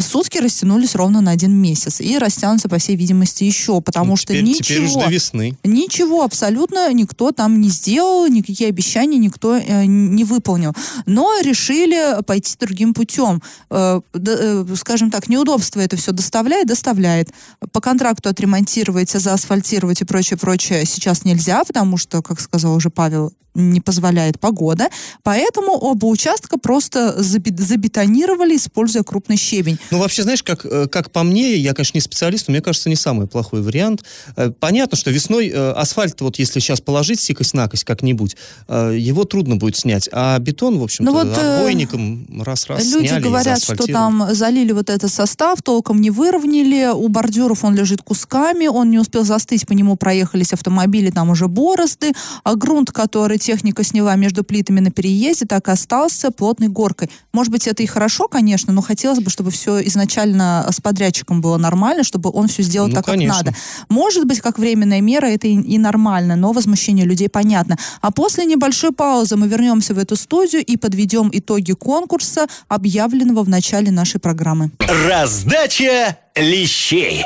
сутки 0.00 0.38
растянулись 0.38 0.94
ровно 0.94 1.20
на 1.20 1.30
один 1.30 1.52
месяц 1.52 2.00
и 2.00 2.18
растянутся, 2.18 2.68
по 2.68 2.78
всей 2.78 2.96
видимости, 2.96 3.44
еще, 3.44 3.80
потому 3.80 4.10
ну, 4.12 4.16
что 4.16 4.32
теперь, 4.32 4.44
ничего, 4.44 4.62
теперь 4.62 4.84
уж 4.84 4.92
до 4.92 5.10
весны. 5.10 5.58
ничего 5.64 6.22
абсолютно 6.22 6.92
никто 6.92 7.32
там 7.32 7.60
не 7.60 7.68
сделал, 7.68 8.26
никакие 8.26 8.68
обещания 8.68 9.18
никто 9.18 9.56
э, 9.56 9.84
не 9.84 10.24
выполнил. 10.24 10.72
Но 11.06 11.40
решили 11.40 12.22
пойти 12.22 12.56
другим 12.58 12.92
путем. 12.94 13.42
Э, 13.70 14.00
э, 14.14 14.66
скажем 14.76 15.10
так, 15.10 15.28
неудобство 15.28 15.80
это 15.80 15.96
все 15.96 16.12
доставляет, 16.12 16.66
доставляет. 16.66 17.30
По 17.72 17.80
контракту 17.80 18.28
отремонтировать, 18.28 19.10
заасфальтировать 19.10 20.00
и 20.00 20.04
прочее, 20.04 20.38
прочее 20.38 20.84
сейчас 20.86 21.24
нельзя, 21.24 21.64
потому 21.64 21.96
что, 21.96 22.22
как 22.22 22.40
сказал 22.40 22.74
уже 22.74 22.90
Павел, 22.90 23.32
не 23.54 23.80
позволяет 23.80 24.40
погода. 24.40 24.88
Поэтому 25.22 25.72
оба 25.72 26.06
участка 26.06 26.58
просто 26.58 27.22
забетонировали, 27.22 28.56
используя 28.56 29.02
крупный 29.02 29.36
щебень. 29.36 29.78
Ну, 29.90 29.98
вообще, 29.98 30.22
знаешь, 30.22 30.42
как, 30.42 30.64
э, 30.64 30.86
как 30.88 31.10
по 31.10 31.22
мне, 31.22 31.56
я, 31.56 31.74
конечно, 31.74 31.96
не 31.96 32.00
специалист, 32.00 32.48
но 32.48 32.52
мне 32.52 32.62
кажется, 32.62 32.88
не 32.88 32.96
самый 32.96 33.26
плохой 33.26 33.62
вариант. 33.62 34.04
Э, 34.36 34.50
понятно, 34.50 34.96
что 34.96 35.10
весной 35.10 35.48
э, 35.48 35.72
асфальт, 35.72 36.20
вот 36.20 36.38
если 36.38 36.60
сейчас 36.60 36.80
положить 36.80 37.20
сикость-накость 37.20 37.84
как-нибудь, 37.84 38.36
его 38.68 39.24
трудно 39.24 39.56
будет 39.56 39.76
снять. 39.76 40.08
А 40.12 40.38
бетон, 40.38 40.78
в 40.78 40.82
общем-то, 40.82 41.10
ну, 41.10 41.18
вот, 41.18 41.36
отбойником 41.36 42.42
раз-раз 42.42 42.84
Люди 42.84 43.08
сняли 43.08 43.22
говорят, 43.22 43.62
что 43.62 43.86
там 43.86 44.28
залили 44.34 44.72
вот 44.72 44.90
этот 44.90 45.12
состав, 45.12 45.62
толком 45.62 46.00
не 46.00 46.10
выровняли, 46.10 46.92
у 46.92 47.08
бордюров 47.08 47.64
он 47.64 47.74
лежит 47.74 48.02
кусками, 48.02 48.66
он 48.66 48.90
не 48.90 48.98
успел 48.98 49.24
застыть, 49.24 49.66
по 49.66 49.72
нему 49.72 49.96
проехались 49.96 50.52
автомобили, 50.52 51.10
там 51.10 51.30
уже 51.30 51.48
борозды, 51.48 52.12
а 52.44 52.54
грунт, 52.54 52.90
который 52.90 53.38
техника 53.42 53.84
сняла 53.84 54.16
между 54.16 54.44
плитами 54.44 54.80
на 54.80 54.90
переезде, 54.90 55.44
так 55.46 55.68
и 55.68 55.70
остался 55.70 56.30
плотной 56.30 56.68
горкой. 56.68 57.10
Может 57.32 57.52
быть, 57.52 57.66
это 57.66 57.82
и 57.82 57.86
хорошо, 57.86 58.28
конечно, 58.28 58.72
но 58.72 58.80
хотелось 58.80 59.20
бы, 59.20 59.30
чтобы 59.30 59.50
все 59.50 59.80
изначально 59.86 60.66
с 60.70 60.80
подрядчиком 60.80 61.40
было 61.40 61.56
нормально, 61.58 62.04
чтобы 62.04 62.30
он 62.30 62.48
все 62.48 62.62
сделал 62.62 62.88
ну, 62.88 62.94
так, 62.94 63.06
конечно. 63.06 63.36
как 63.36 63.46
надо. 63.46 63.58
Может 63.88 64.26
быть, 64.26 64.40
как 64.40 64.58
временная 64.58 65.00
мера, 65.00 65.26
это 65.26 65.46
и, 65.48 65.54
и 65.54 65.78
нормально, 65.78 66.36
но 66.36 66.52
возмущение 66.52 67.04
людей 67.04 67.28
понятно. 67.28 67.76
А 68.00 68.10
после 68.10 68.44
небольшой 68.44 68.92
паузы 68.92 69.36
мы 69.36 69.48
вернемся 69.48 69.94
в 69.94 69.98
эту 69.98 70.16
студию 70.16 70.64
и 70.64 70.76
подведем 70.76 71.30
итоги 71.32 71.72
конкурса, 71.72 72.46
объявленного 72.68 73.42
в 73.42 73.48
начале 73.48 73.90
нашей 73.90 74.20
программы. 74.20 74.70
Раздача 74.78 76.18
лещей. 76.36 77.24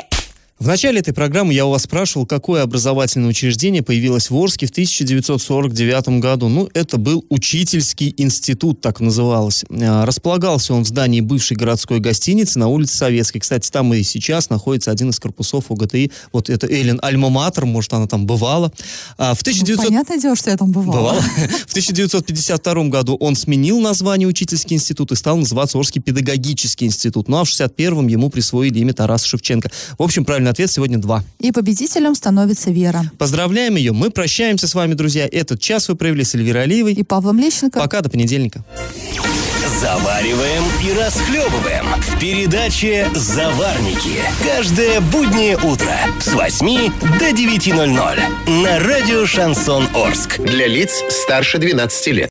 В 0.59 0.65
начале 0.65 1.01
этой 1.01 1.13
программы 1.13 1.53
я 1.53 1.67
у 1.67 1.69
вас 1.69 1.83
спрашивал, 1.83 2.25
какое 2.25 2.63
образовательное 2.63 3.29
учреждение 3.29 3.83
появилось 3.83 4.31
в 4.31 4.35
Орске 4.35 4.65
в 4.65 4.71
1949 4.71 6.19
году. 6.19 6.47
Ну, 6.47 6.67
это 6.73 6.97
был 6.97 7.23
учительский 7.29 8.11
институт, 8.17 8.81
так 8.81 8.99
называлось. 8.99 9.65
А, 9.69 10.03
располагался 10.07 10.73
он 10.73 10.83
в 10.83 10.87
здании 10.87 11.21
бывшей 11.21 11.55
городской 11.55 11.99
гостиницы 11.99 12.57
на 12.57 12.69
улице 12.69 12.97
Советской. 12.97 13.37
Кстати, 13.37 13.69
там 13.69 13.93
и 13.93 14.01
сейчас 14.01 14.49
находится 14.49 14.89
один 14.89 15.11
из 15.11 15.19
корпусов 15.19 15.65
УГТИ. 15.69 16.11
Вот 16.33 16.49
это 16.49 16.65
Эллен 16.65 16.99
Альма-Матер, 17.03 17.65
может, 17.65 17.93
она 17.93 18.07
там 18.07 18.25
бывала. 18.25 18.71
А 19.19 19.35
в 19.35 19.41
1900... 19.41 19.77
ну, 19.77 19.89
понятное 19.89 20.17
дело, 20.17 20.35
что 20.35 20.49
я 20.49 20.57
там 20.57 20.71
бывала. 20.71 20.97
бывала. 20.97 21.21
В 21.67 21.71
1952 21.77 22.83
году 22.85 23.15
он 23.19 23.35
сменил 23.35 23.79
название 23.79 24.27
учительский 24.27 24.75
институт 24.75 25.11
и 25.11 25.15
стал 25.15 25.37
называться 25.37 25.77
Орский 25.77 26.01
педагогический 26.01 26.85
институт. 26.85 27.27
Ну, 27.27 27.37
а 27.37 27.43
в 27.43 27.47
61-м 27.47 28.07
ему 28.07 28.31
присвоили 28.31 28.79
имя 28.79 28.93
Тараса 28.93 29.27
Шевченко. 29.27 29.69
В 29.99 30.01
общем, 30.01 30.25
правильно 30.25 30.46
Правильный 30.47 30.51
ответ 30.51 30.71
сегодня 30.71 30.97
два. 30.97 31.23
И 31.39 31.51
победителем 31.51 32.15
становится 32.15 32.71
Вера. 32.71 33.11
Поздравляем 33.17 33.75
ее. 33.75 33.91
Мы 33.91 34.09
прощаемся 34.09 34.67
с 34.67 34.75
вами, 34.75 34.93
друзья. 34.93 35.27
Этот 35.29 35.59
час 35.59 35.89
вы 35.89 35.95
провели 35.95 36.23
с 36.23 36.35
Эльвирой 36.35 36.63
Алиевой. 36.63 36.93
И 36.93 37.03
Павлом 37.03 37.39
Лещенко. 37.39 37.79
Пока, 37.79 38.01
до 38.01 38.09
понедельника. 38.09 38.63
Завариваем 39.81 40.63
и 40.83 40.97
расхлебываем 40.97 41.85
в 42.01 42.19
передаче 42.19 43.07
«Заварники». 43.13 44.21
Каждое 44.43 45.01
буднее 45.01 45.55
утро 45.57 45.93
с 46.19 46.33
8 46.33 46.91
до 47.19 47.29
9.00 47.29 48.63
на 48.63 48.79
радио 48.79 49.25
«Шансон 49.27 49.87
Орск». 49.93 50.39
Для 50.39 50.65
лиц 50.67 51.03
старше 51.09 51.59
12 51.59 52.07
лет. 52.07 52.25